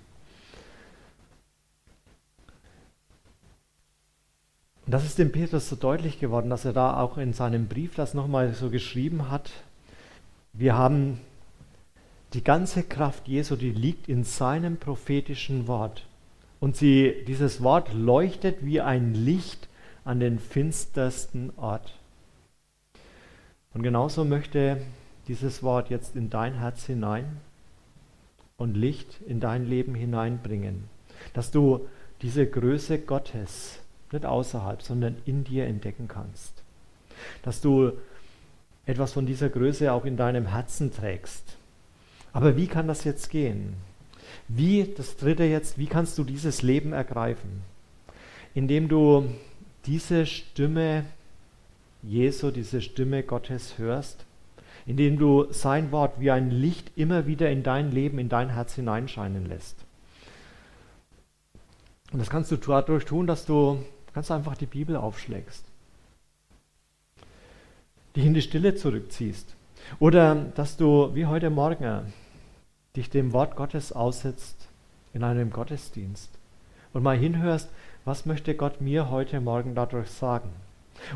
Und 4.86 4.92
das 4.92 5.06
ist 5.06 5.20
dem 5.20 5.32
Petrus 5.32 5.70
so 5.70 5.76
deutlich 5.76 6.20
geworden, 6.20 6.50
dass 6.50 6.66
er 6.66 6.74
da 6.74 7.00
auch 7.00 7.20
in 7.20 7.34
seinem 7.34 7.68
Brief 7.68 7.94
das 7.94 8.16
nochmal 8.16 8.54
so 8.56 8.72
geschrieben 8.72 9.30
hat. 9.30 9.52
Wir 10.54 10.76
haben 10.76 11.20
die 12.34 12.44
ganze 12.44 12.82
Kraft 12.82 13.28
Jesu, 13.28 13.56
die 13.56 13.72
liegt 13.72 14.10
in 14.10 14.24
seinem 14.24 14.78
prophetischen 14.78 15.68
Wort. 15.68 16.08
Und 16.60 16.76
sie, 16.76 17.24
dieses 17.28 17.62
Wort 17.62 17.94
leuchtet 17.94 18.66
wie 18.66 18.82
ein 18.82 19.14
Licht 19.14 19.70
an 20.04 20.20
den 20.20 20.40
finstersten 20.40 21.54
Ort. 21.58 21.94
Und 23.74 23.84
genauso 23.84 24.24
möchte 24.24 24.82
dieses 25.28 25.64
Wort 25.64 25.90
jetzt 25.90 26.16
in 26.16 26.30
dein 26.30 26.56
Herz 26.56 26.86
hinein 26.86 27.38
und 28.58 28.76
Licht 28.76 29.22
in 29.28 29.40
dein 29.40 29.66
Leben 29.66 29.96
hineinbringen, 29.96 30.84
dass 31.34 31.52
du 31.52 31.88
diese 32.22 32.46
Größe 32.46 33.00
Gottes 33.00 33.80
nicht 34.12 34.26
außerhalb, 34.26 34.82
sondern 34.82 35.18
in 35.26 35.44
dir 35.44 35.66
entdecken 35.66 36.08
kannst. 36.08 36.64
Dass 37.42 37.62
du 37.62 37.94
etwas 38.86 39.14
von 39.14 39.26
dieser 39.26 39.50
Größe 39.50 39.92
auch 39.92 40.06
in 40.06 40.18
deinem 40.18 40.48
Herzen 40.48 40.92
trägst. 40.92 41.58
Aber 42.32 42.58
wie 42.58 42.68
kann 42.68 42.88
das 42.88 43.04
jetzt 43.04 43.30
gehen? 43.30 43.76
Wie, 44.48 44.94
das 44.96 45.18
dritte 45.18 45.44
jetzt, 45.44 45.78
wie 45.78 45.88
kannst 45.88 46.18
du 46.18 46.24
dieses 46.24 46.62
Leben 46.62 46.94
ergreifen? 46.94 47.62
Indem 48.54 48.88
du 48.88 49.26
diese 49.86 50.26
Stimme 50.26 51.06
Jesu, 52.04 52.52
diese 52.52 52.82
Stimme 52.82 53.24
Gottes 53.24 53.78
hörst, 53.78 54.26
indem 54.86 55.18
du 55.18 55.52
sein 55.52 55.92
Wort 55.92 56.20
wie 56.20 56.32
ein 56.32 56.52
Licht 56.52 56.92
immer 56.96 57.26
wieder 57.26 57.50
in 57.50 57.64
dein 57.64 57.92
Leben, 57.92 58.20
in 58.20 58.30
dein 58.30 58.50
Herz 58.50 58.76
hineinscheinen 58.76 59.46
lässt. 59.46 59.78
Und 62.12 62.20
das 62.20 62.30
kannst 62.30 62.52
du 62.52 62.58
dadurch 62.58 63.06
tun, 63.06 63.26
dass 63.26 63.46
du 63.46 63.80
Ganz 64.14 64.30
einfach 64.30 64.56
die 64.56 64.68
Bibel 64.68 64.96
aufschlägst. 64.96 65.66
Dich 68.16 68.26
in 68.26 68.36
die 68.36 68.44
Stille 68.44 68.76
zurückziehst. 68.76 69.56
Oder 70.00 70.36
dass 70.36 70.78
du, 70.78 71.14
wie 71.16 71.26
heute 71.26 71.50
Morgen, 71.50 72.14
dich 72.96 73.10
dem 73.10 73.34
Wort 73.34 73.56
Gottes 73.56 73.92
aussetzt 73.92 74.68
in 75.14 75.24
einem 75.24 75.50
Gottesdienst 75.50 76.30
und 76.94 77.02
mal 77.02 77.18
hinhörst, 77.18 77.70
was 78.06 78.26
möchte 78.26 78.56
Gott 78.56 78.82
mir 78.82 79.10
heute 79.10 79.42
Morgen 79.42 79.74
dadurch 79.74 80.10
sagen. 80.10 80.50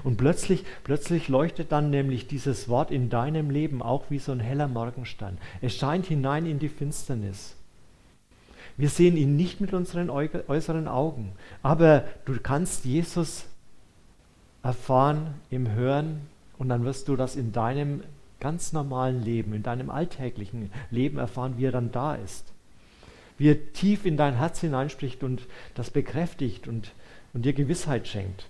Und 0.03 0.17
plötzlich, 0.17 0.63
plötzlich 0.83 1.27
leuchtet 1.27 1.71
dann 1.71 1.89
nämlich 1.89 2.27
dieses 2.27 2.67
Wort 2.67 2.91
in 2.91 3.09
deinem 3.09 3.49
Leben 3.49 3.81
auch 3.81 4.05
wie 4.09 4.19
so 4.19 4.31
ein 4.31 4.39
heller 4.39 4.67
Morgenstern. 4.67 5.37
Es 5.61 5.75
scheint 5.75 6.05
hinein 6.05 6.45
in 6.45 6.59
die 6.59 6.69
Finsternis. 6.69 7.55
Wir 8.75 8.89
sehen 8.89 9.17
ihn 9.17 9.35
nicht 9.35 9.59
mit 9.59 9.73
unseren 9.73 10.09
äußeren 10.09 10.87
Augen, 10.87 11.31
aber 11.63 12.03
du 12.25 12.39
kannst 12.39 12.85
Jesus 12.85 13.45
erfahren 14.61 15.33
im 15.49 15.71
Hören 15.71 16.21
und 16.59 16.69
dann 16.69 16.85
wirst 16.85 17.07
du 17.07 17.15
das 17.15 17.35
in 17.35 17.51
deinem 17.51 18.03
ganz 18.39 18.73
normalen 18.73 19.23
Leben, 19.23 19.53
in 19.53 19.63
deinem 19.63 19.89
alltäglichen 19.89 20.71
Leben 20.91 21.17
erfahren, 21.17 21.55
wie 21.57 21.65
er 21.65 21.71
dann 21.71 21.91
da 21.91 22.15
ist. 22.15 22.53
Wie 23.39 23.49
er 23.49 23.73
tief 23.73 24.05
in 24.05 24.17
dein 24.17 24.35
Herz 24.35 24.61
hineinspricht 24.61 25.23
und 25.23 25.47
das 25.73 25.89
bekräftigt 25.89 26.67
und, 26.67 26.91
und 27.33 27.45
dir 27.45 27.53
Gewissheit 27.53 28.07
schenkt. 28.07 28.45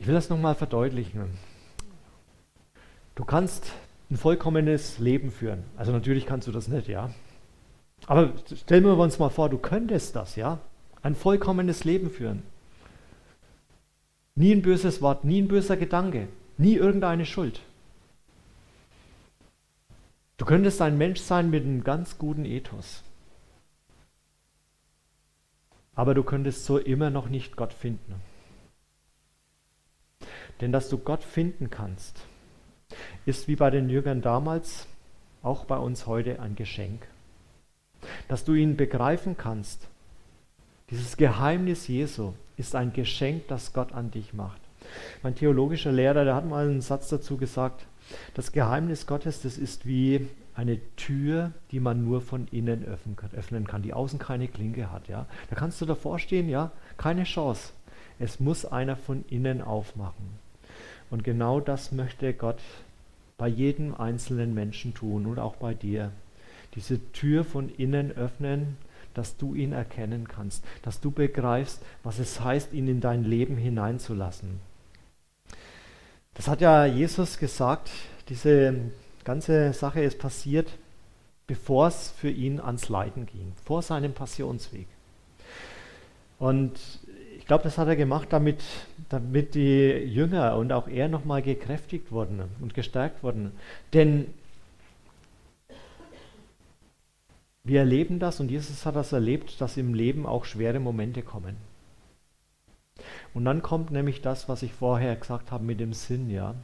Ich 0.00 0.06
will 0.06 0.14
das 0.14 0.30
nochmal 0.30 0.54
verdeutlichen. 0.54 1.28
Du 3.14 3.26
kannst 3.26 3.70
ein 4.10 4.16
vollkommenes 4.16 4.98
Leben 4.98 5.30
führen. 5.30 5.62
Also 5.76 5.92
natürlich 5.92 6.24
kannst 6.24 6.48
du 6.48 6.52
das 6.52 6.68
nicht, 6.68 6.88
ja. 6.88 7.10
Aber 8.06 8.32
stellen 8.56 8.84
wir 8.84 8.96
uns 8.96 9.18
mal 9.18 9.28
vor, 9.28 9.50
du 9.50 9.58
könntest 9.58 10.16
das, 10.16 10.36
ja. 10.36 10.58
Ein 11.02 11.14
vollkommenes 11.14 11.84
Leben 11.84 12.08
führen. 12.08 12.42
Nie 14.34 14.52
ein 14.52 14.62
böses 14.62 15.02
Wort, 15.02 15.24
nie 15.24 15.42
ein 15.42 15.48
böser 15.48 15.76
Gedanke, 15.76 16.28
nie 16.56 16.76
irgendeine 16.76 17.26
Schuld. 17.26 17.60
Du 20.38 20.46
könntest 20.46 20.80
ein 20.80 20.96
Mensch 20.96 21.20
sein 21.20 21.50
mit 21.50 21.64
einem 21.64 21.84
ganz 21.84 22.16
guten 22.16 22.46
Ethos. 22.46 23.02
Aber 25.94 26.14
du 26.14 26.22
könntest 26.22 26.64
so 26.64 26.78
immer 26.78 27.10
noch 27.10 27.28
nicht 27.28 27.56
Gott 27.56 27.74
finden. 27.74 28.29
Denn 30.60 30.72
dass 30.72 30.88
du 30.88 30.98
Gott 30.98 31.24
finden 31.24 31.70
kannst, 31.70 32.20
ist 33.24 33.48
wie 33.48 33.56
bei 33.56 33.70
den 33.70 33.88
Jüngern 33.88 34.20
damals, 34.20 34.86
auch 35.42 35.64
bei 35.64 35.78
uns 35.78 36.06
heute 36.06 36.40
ein 36.40 36.54
Geschenk. 36.54 37.06
Dass 38.28 38.44
du 38.44 38.54
ihn 38.54 38.76
begreifen 38.76 39.36
kannst. 39.36 39.88
Dieses 40.90 41.16
Geheimnis 41.16 41.88
Jesu 41.88 42.34
ist 42.56 42.74
ein 42.74 42.92
Geschenk, 42.92 43.48
das 43.48 43.72
Gott 43.72 43.92
an 43.92 44.10
dich 44.10 44.34
macht. 44.34 44.60
Mein 45.22 45.34
theologischer 45.34 45.92
Lehrer, 45.92 46.24
der 46.24 46.34
hat 46.34 46.48
mal 46.48 46.68
einen 46.68 46.80
Satz 46.80 47.08
dazu 47.08 47.36
gesagt, 47.36 47.86
das 48.34 48.52
Geheimnis 48.52 49.06
Gottes, 49.06 49.42
das 49.42 49.56
ist 49.56 49.86
wie 49.86 50.28
eine 50.54 50.80
Tür, 50.96 51.52
die 51.70 51.80
man 51.80 52.04
nur 52.04 52.20
von 52.20 52.48
innen 52.48 52.84
öffnen 52.84 53.66
kann, 53.66 53.82
die 53.82 53.92
außen 53.92 54.18
keine 54.18 54.48
Klinke 54.48 54.90
hat. 54.90 55.08
Ja? 55.08 55.26
Da 55.48 55.56
kannst 55.56 55.80
du 55.80 55.86
davor 55.86 56.18
stehen, 56.18 56.48
ja, 56.48 56.72
keine 56.96 57.24
Chance. 57.24 57.72
Es 58.18 58.40
muss 58.40 58.66
einer 58.66 58.96
von 58.96 59.24
innen 59.28 59.62
aufmachen. 59.62 60.39
Und 61.10 61.24
genau 61.24 61.60
das 61.60 61.92
möchte 61.92 62.32
Gott 62.32 62.60
bei 63.36 63.48
jedem 63.48 63.94
einzelnen 63.94 64.54
Menschen 64.54 64.94
tun 64.94 65.26
und 65.26 65.38
auch 65.38 65.56
bei 65.56 65.74
dir. 65.74 66.12
Diese 66.74 67.00
Tür 67.12 67.44
von 67.44 67.68
innen 67.68 68.12
öffnen, 68.12 68.76
dass 69.14 69.36
du 69.36 69.54
ihn 69.54 69.72
erkennen 69.72 70.28
kannst, 70.28 70.64
dass 70.82 71.00
du 71.00 71.10
begreifst, 71.10 71.80
was 72.04 72.18
es 72.18 72.40
heißt, 72.40 72.72
ihn 72.72 72.86
in 72.86 73.00
dein 73.00 73.24
Leben 73.24 73.56
hineinzulassen. 73.56 74.60
Das 76.34 76.46
hat 76.46 76.60
ja 76.60 76.86
Jesus 76.86 77.38
gesagt, 77.38 77.90
diese 78.28 78.74
ganze 79.24 79.72
Sache 79.72 80.02
ist 80.02 80.18
passiert, 80.18 80.70
bevor 81.46 81.88
es 81.88 82.10
für 82.16 82.30
ihn 82.30 82.60
ans 82.60 82.88
Leiden 82.88 83.26
ging, 83.26 83.52
vor 83.64 83.82
seinem 83.82 84.12
Passionsweg. 84.12 84.86
Und 86.38 86.78
glaube, 87.50 87.64
das 87.64 87.78
hat 87.78 87.88
er 87.88 87.96
gemacht, 87.96 88.28
damit, 88.30 88.62
damit 89.08 89.56
die 89.56 89.88
Jünger 89.88 90.56
und 90.56 90.70
auch 90.70 90.86
er 90.86 91.08
nochmal 91.08 91.42
gekräftigt 91.42 92.12
wurden 92.12 92.44
und 92.60 92.74
gestärkt 92.74 93.24
wurden. 93.24 93.50
Denn 93.92 94.26
wir 97.64 97.80
erleben 97.80 98.20
das 98.20 98.38
und 98.38 98.52
Jesus 98.52 98.86
hat 98.86 98.94
das 98.94 99.10
erlebt, 99.10 99.60
dass 99.60 99.76
im 99.76 99.94
Leben 99.94 100.26
auch 100.26 100.44
schwere 100.44 100.78
Momente 100.78 101.22
kommen. 101.22 101.56
Und 103.34 103.46
dann 103.46 103.62
kommt 103.62 103.90
nämlich 103.90 104.22
das, 104.22 104.48
was 104.48 104.62
ich 104.62 104.72
vorher 104.72 105.16
gesagt 105.16 105.50
habe 105.50 105.64
mit 105.64 105.80
dem 105.80 105.92
Sinn, 105.92 106.30
ja. 106.30 106.54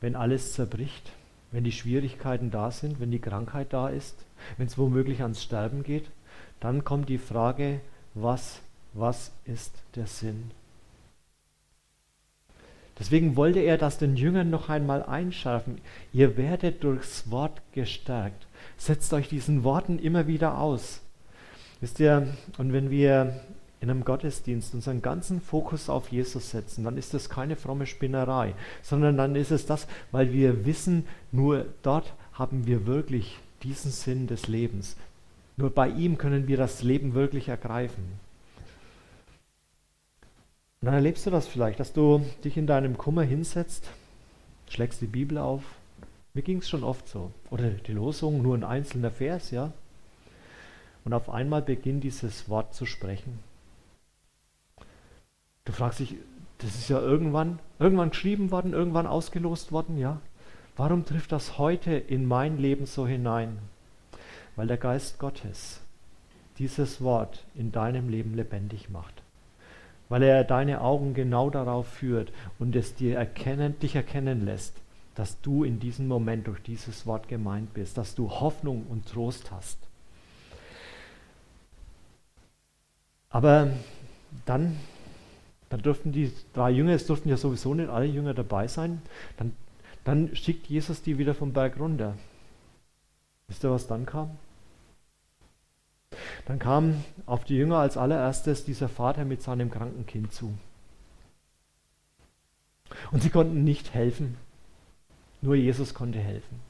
Wenn 0.00 0.16
alles 0.16 0.54
zerbricht, 0.54 1.12
wenn 1.52 1.62
die 1.62 1.70
Schwierigkeiten 1.70 2.50
da 2.50 2.72
sind, 2.72 2.98
wenn 2.98 3.12
die 3.12 3.20
Krankheit 3.20 3.72
da 3.72 3.90
ist, 3.90 4.26
wenn 4.56 4.66
es 4.66 4.76
womöglich 4.76 5.22
ans 5.22 5.44
Sterben 5.44 5.84
geht, 5.84 6.10
dann 6.58 6.82
kommt 6.82 7.08
die 7.08 7.18
Frage, 7.18 7.80
was 8.14 8.60
was 8.94 9.32
ist 9.44 9.74
der 9.96 10.06
Sinn? 10.06 10.50
Deswegen 12.98 13.36
wollte 13.36 13.58
er 13.58 13.76
das 13.76 13.98
den 13.98 14.16
Jüngern 14.16 14.50
noch 14.50 14.68
einmal 14.68 15.02
einschärfen. 15.02 15.80
Ihr 16.12 16.36
werdet 16.36 16.84
durchs 16.84 17.30
Wort 17.30 17.60
gestärkt. 17.72 18.46
Setzt 18.76 19.12
euch 19.12 19.28
diesen 19.28 19.64
Worten 19.64 19.98
immer 19.98 20.28
wieder 20.28 20.58
aus. 20.58 21.00
Wisst 21.80 21.98
ihr, 21.98 22.28
und 22.56 22.72
wenn 22.72 22.90
wir 22.90 23.40
in 23.80 23.90
einem 23.90 24.04
Gottesdienst 24.04 24.74
unseren 24.74 25.02
ganzen 25.02 25.40
Fokus 25.40 25.90
auf 25.90 26.08
Jesus 26.08 26.50
setzen, 26.50 26.84
dann 26.84 26.96
ist 26.96 27.12
das 27.12 27.28
keine 27.28 27.56
fromme 27.56 27.86
Spinnerei, 27.86 28.54
sondern 28.80 29.16
dann 29.16 29.34
ist 29.34 29.50
es 29.50 29.66
das, 29.66 29.86
weil 30.10 30.32
wir 30.32 30.64
wissen, 30.64 31.04
nur 31.32 31.66
dort 31.82 32.14
haben 32.32 32.66
wir 32.66 32.86
wirklich 32.86 33.38
diesen 33.62 33.90
Sinn 33.90 34.26
des 34.26 34.48
Lebens. 34.48 34.96
Nur 35.56 35.70
bei 35.70 35.88
ihm 35.88 36.16
können 36.16 36.48
wir 36.48 36.56
das 36.56 36.82
Leben 36.82 37.14
wirklich 37.14 37.48
ergreifen. 37.48 38.23
Und 40.84 40.88
dann 40.88 40.96
erlebst 40.96 41.24
du 41.24 41.30
das 41.30 41.46
vielleicht, 41.46 41.80
dass 41.80 41.94
du 41.94 42.22
dich 42.44 42.58
in 42.58 42.66
deinem 42.66 42.98
Kummer 42.98 43.22
hinsetzt, 43.22 43.88
schlägst 44.68 45.00
die 45.00 45.06
Bibel 45.06 45.38
auf. 45.38 45.62
Mir 46.34 46.42
ging 46.42 46.58
es 46.58 46.68
schon 46.68 46.84
oft 46.84 47.08
so. 47.08 47.32
Oder 47.50 47.70
die 47.70 47.92
Losung, 47.92 48.42
nur 48.42 48.54
ein 48.54 48.64
einzelner 48.64 49.10
Vers, 49.10 49.50
ja. 49.50 49.72
Und 51.06 51.14
auf 51.14 51.30
einmal 51.30 51.62
beginnt 51.62 52.04
dieses 52.04 52.50
Wort 52.50 52.74
zu 52.74 52.84
sprechen. 52.84 53.38
Du 55.64 55.72
fragst 55.72 56.00
dich, 56.00 56.16
das 56.58 56.74
ist 56.74 56.90
ja 56.90 57.00
irgendwann, 57.00 57.60
irgendwann 57.78 58.10
geschrieben 58.10 58.50
worden, 58.50 58.74
irgendwann 58.74 59.06
ausgelost 59.06 59.72
worden, 59.72 59.96
ja. 59.96 60.20
Warum 60.76 61.06
trifft 61.06 61.32
das 61.32 61.56
heute 61.56 61.94
in 61.94 62.26
mein 62.26 62.58
Leben 62.58 62.84
so 62.84 63.06
hinein? 63.06 63.56
Weil 64.54 64.66
der 64.66 64.76
Geist 64.76 65.18
Gottes 65.18 65.80
dieses 66.58 67.00
Wort 67.00 67.42
in 67.54 67.72
deinem 67.72 68.10
Leben 68.10 68.34
lebendig 68.34 68.90
macht. 68.90 69.23
Weil 70.08 70.22
er 70.22 70.44
deine 70.44 70.80
Augen 70.80 71.14
genau 71.14 71.50
darauf 71.50 71.86
führt 71.88 72.32
und 72.58 72.76
es 72.76 72.94
dir 72.94 73.16
erkennen, 73.16 73.78
dich 73.78 73.96
erkennen 73.96 74.44
lässt, 74.44 74.76
dass 75.14 75.40
du 75.40 75.64
in 75.64 75.80
diesem 75.80 76.08
Moment 76.08 76.46
durch 76.46 76.60
dieses 76.62 77.06
Wort 77.06 77.28
gemeint 77.28 77.72
bist, 77.74 77.96
dass 77.96 78.14
du 78.14 78.30
Hoffnung 78.30 78.86
und 78.88 79.06
Trost 79.06 79.50
hast. 79.50 79.78
Aber 83.30 83.70
dann, 84.46 84.76
dann 85.68 85.82
durften 85.82 86.12
die 86.12 86.32
drei 86.52 86.70
Jünger, 86.70 86.92
es 86.92 87.06
durften 87.06 87.28
ja 87.28 87.36
sowieso 87.36 87.74
nicht 87.74 87.88
alle 87.88 88.06
Jünger 88.06 88.34
dabei 88.34 88.68
sein, 88.68 89.02
dann, 89.36 89.54
dann 90.04 90.34
schickt 90.36 90.66
Jesus 90.68 91.02
die 91.02 91.18
wieder 91.18 91.34
vom 91.34 91.52
Berg 91.52 91.78
runter. 91.78 92.14
Wisst 93.48 93.64
ihr, 93.64 93.70
was 93.70 93.86
dann 93.86 94.06
kam? 94.06 94.38
Dann 96.46 96.58
kam 96.58 97.04
auf 97.26 97.44
die 97.44 97.56
Jünger 97.56 97.78
als 97.78 97.96
allererstes 97.96 98.64
dieser 98.64 98.88
Vater 98.88 99.24
mit 99.24 99.42
seinem 99.42 99.70
kranken 99.70 100.06
Kind 100.06 100.32
zu. 100.32 100.54
Und 103.12 103.22
sie 103.22 103.30
konnten 103.30 103.64
nicht 103.64 103.94
helfen. 103.94 104.36
Nur 105.40 105.54
Jesus 105.54 105.94
konnte 105.94 106.18
helfen. 106.18 106.60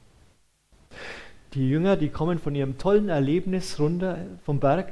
Die 1.53 1.69
Jünger, 1.69 1.95
die 1.95 2.09
kommen 2.09 2.39
von 2.39 2.55
ihrem 2.55 2.77
tollen 2.77 3.09
Erlebnis 3.09 3.79
runter 3.79 4.17
vom 4.43 4.59
Berg 4.59 4.91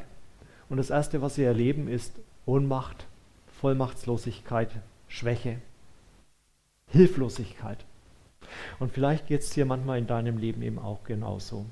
und 0.70 0.78
das 0.78 0.90
Erste, 0.90 1.22
was 1.22 1.36
sie 1.36 1.44
erleben, 1.44 1.88
ist 1.88 2.14
Ohnmacht, 2.46 3.06
Vollmachtslosigkeit, 3.60 4.70
Schwäche, 5.08 5.58
Hilflosigkeit. 6.88 7.86
Und 8.80 8.92
vielleicht 8.92 9.28
geht 9.28 9.42
es 9.42 9.50
dir 9.50 9.66
manchmal 9.66 10.00
in 10.00 10.08
deinem 10.08 10.38
Leben 10.38 10.62
eben 10.62 10.80
auch 10.80 11.04
genauso 11.04 11.66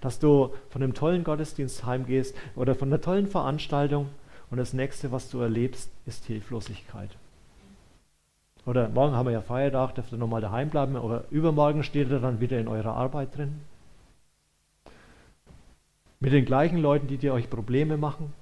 dass 0.00 0.18
du 0.18 0.52
von 0.70 0.82
einem 0.82 0.94
tollen 0.94 1.24
Gottesdienst 1.24 1.84
heimgehst 1.84 2.36
oder 2.56 2.74
von 2.74 2.88
einer 2.88 3.00
tollen 3.00 3.26
Veranstaltung 3.26 4.08
und 4.50 4.58
das 4.58 4.72
nächste, 4.72 5.12
was 5.12 5.30
du 5.30 5.40
erlebst, 5.40 5.90
ist 6.06 6.24
Hilflosigkeit. 6.24 7.10
Oder 8.66 8.88
morgen 8.88 9.14
haben 9.14 9.26
wir 9.26 9.32
ja 9.32 9.40
Feiertag, 9.40 9.94
dürft 9.94 10.12
ihr 10.12 10.18
nochmal 10.18 10.40
daheim 10.40 10.68
bleiben, 10.68 10.96
aber 10.96 11.24
übermorgen 11.30 11.82
steht 11.82 12.10
ihr 12.10 12.20
dann 12.20 12.40
wieder 12.40 12.58
in 12.58 12.68
eurer 12.68 12.94
Arbeit 12.94 13.36
drin. 13.36 13.60
Mit 16.20 16.32
den 16.32 16.44
gleichen 16.44 16.78
Leuten, 16.78 17.06
die 17.06 17.16
dir 17.16 17.32
euch 17.32 17.48
Probleme 17.48 17.96
machen. 17.96 18.32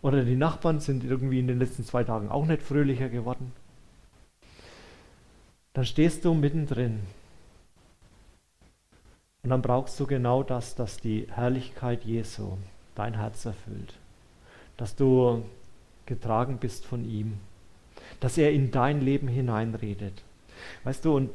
Oder 0.00 0.24
die 0.24 0.36
Nachbarn 0.36 0.80
sind 0.80 1.02
irgendwie 1.04 1.40
in 1.40 1.48
den 1.48 1.58
letzten 1.58 1.84
zwei 1.84 2.04
Tagen 2.04 2.30
auch 2.30 2.46
nicht 2.46 2.62
fröhlicher 2.62 3.08
geworden. 3.08 3.52
Dann 5.72 5.84
stehst 5.84 6.24
du 6.24 6.34
mittendrin 6.34 7.00
und 9.48 9.52
dann 9.52 9.62
brauchst 9.62 9.98
du 9.98 10.06
genau 10.06 10.42
das, 10.42 10.74
dass 10.74 10.98
die 10.98 11.26
Herrlichkeit 11.30 12.04
Jesu 12.04 12.58
dein 12.94 13.14
Herz 13.14 13.46
erfüllt. 13.46 13.94
Dass 14.76 14.94
du 14.94 15.42
getragen 16.04 16.58
bist 16.58 16.84
von 16.84 17.02
ihm. 17.08 17.38
Dass 18.20 18.36
er 18.36 18.52
in 18.52 18.72
dein 18.72 19.00
Leben 19.00 19.26
hineinredet. 19.26 20.22
Weißt 20.84 21.02
du, 21.02 21.16
und 21.16 21.30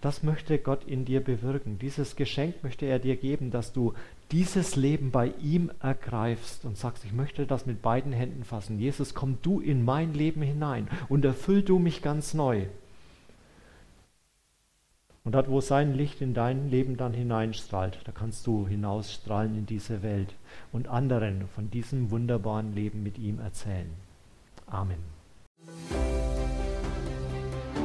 das 0.00 0.24
möchte 0.24 0.58
Gott 0.58 0.82
in 0.82 1.04
dir 1.04 1.22
bewirken. 1.22 1.78
Dieses 1.78 2.16
Geschenk 2.16 2.64
möchte 2.64 2.86
er 2.86 2.98
dir 2.98 3.14
geben, 3.14 3.52
dass 3.52 3.72
du 3.72 3.94
dieses 4.32 4.74
Leben 4.74 5.12
bei 5.12 5.32
ihm 5.40 5.70
ergreifst 5.80 6.64
und 6.64 6.76
sagst, 6.76 7.04
ich 7.04 7.12
möchte 7.12 7.46
das 7.46 7.66
mit 7.66 7.82
beiden 7.82 8.12
Händen 8.12 8.42
fassen. 8.42 8.80
Jesus, 8.80 9.14
komm 9.14 9.38
du 9.42 9.60
in 9.60 9.84
mein 9.84 10.12
Leben 10.12 10.42
hinein 10.42 10.88
und 11.08 11.24
erfüll 11.24 11.62
du 11.62 11.78
mich 11.78 12.02
ganz 12.02 12.34
neu. 12.34 12.64
Und 15.26 15.34
dort, 15.34 15.48
wo 15.48 15.62
sein 15.62 15.94
Licht 15.94 16.20
in 16.20 16.34
dein 16.34 16.70
Leben 16.70 16.98
dann 16.98 17.14
hineinstrahlt, 17.14 17.98
da 18.04 18.12
kannst 18.12 18.46
du 18.46 18.68
hinausstrahlen 18.68 19.56
in 19.56 19.64
diese 19.64 20.02
Welt 20.02 20.34
und 20.70 20.86
anderen 20.86 21.48
von 21.54 21.70
diesem 21.70 22.10
wunderbaren 22.10 22.74
Leben 22.74 23.02
mit 23.02 23.16
ihm 23.16 23.40
erzählen. 23.40 23.88
Amen. 24.66 24.98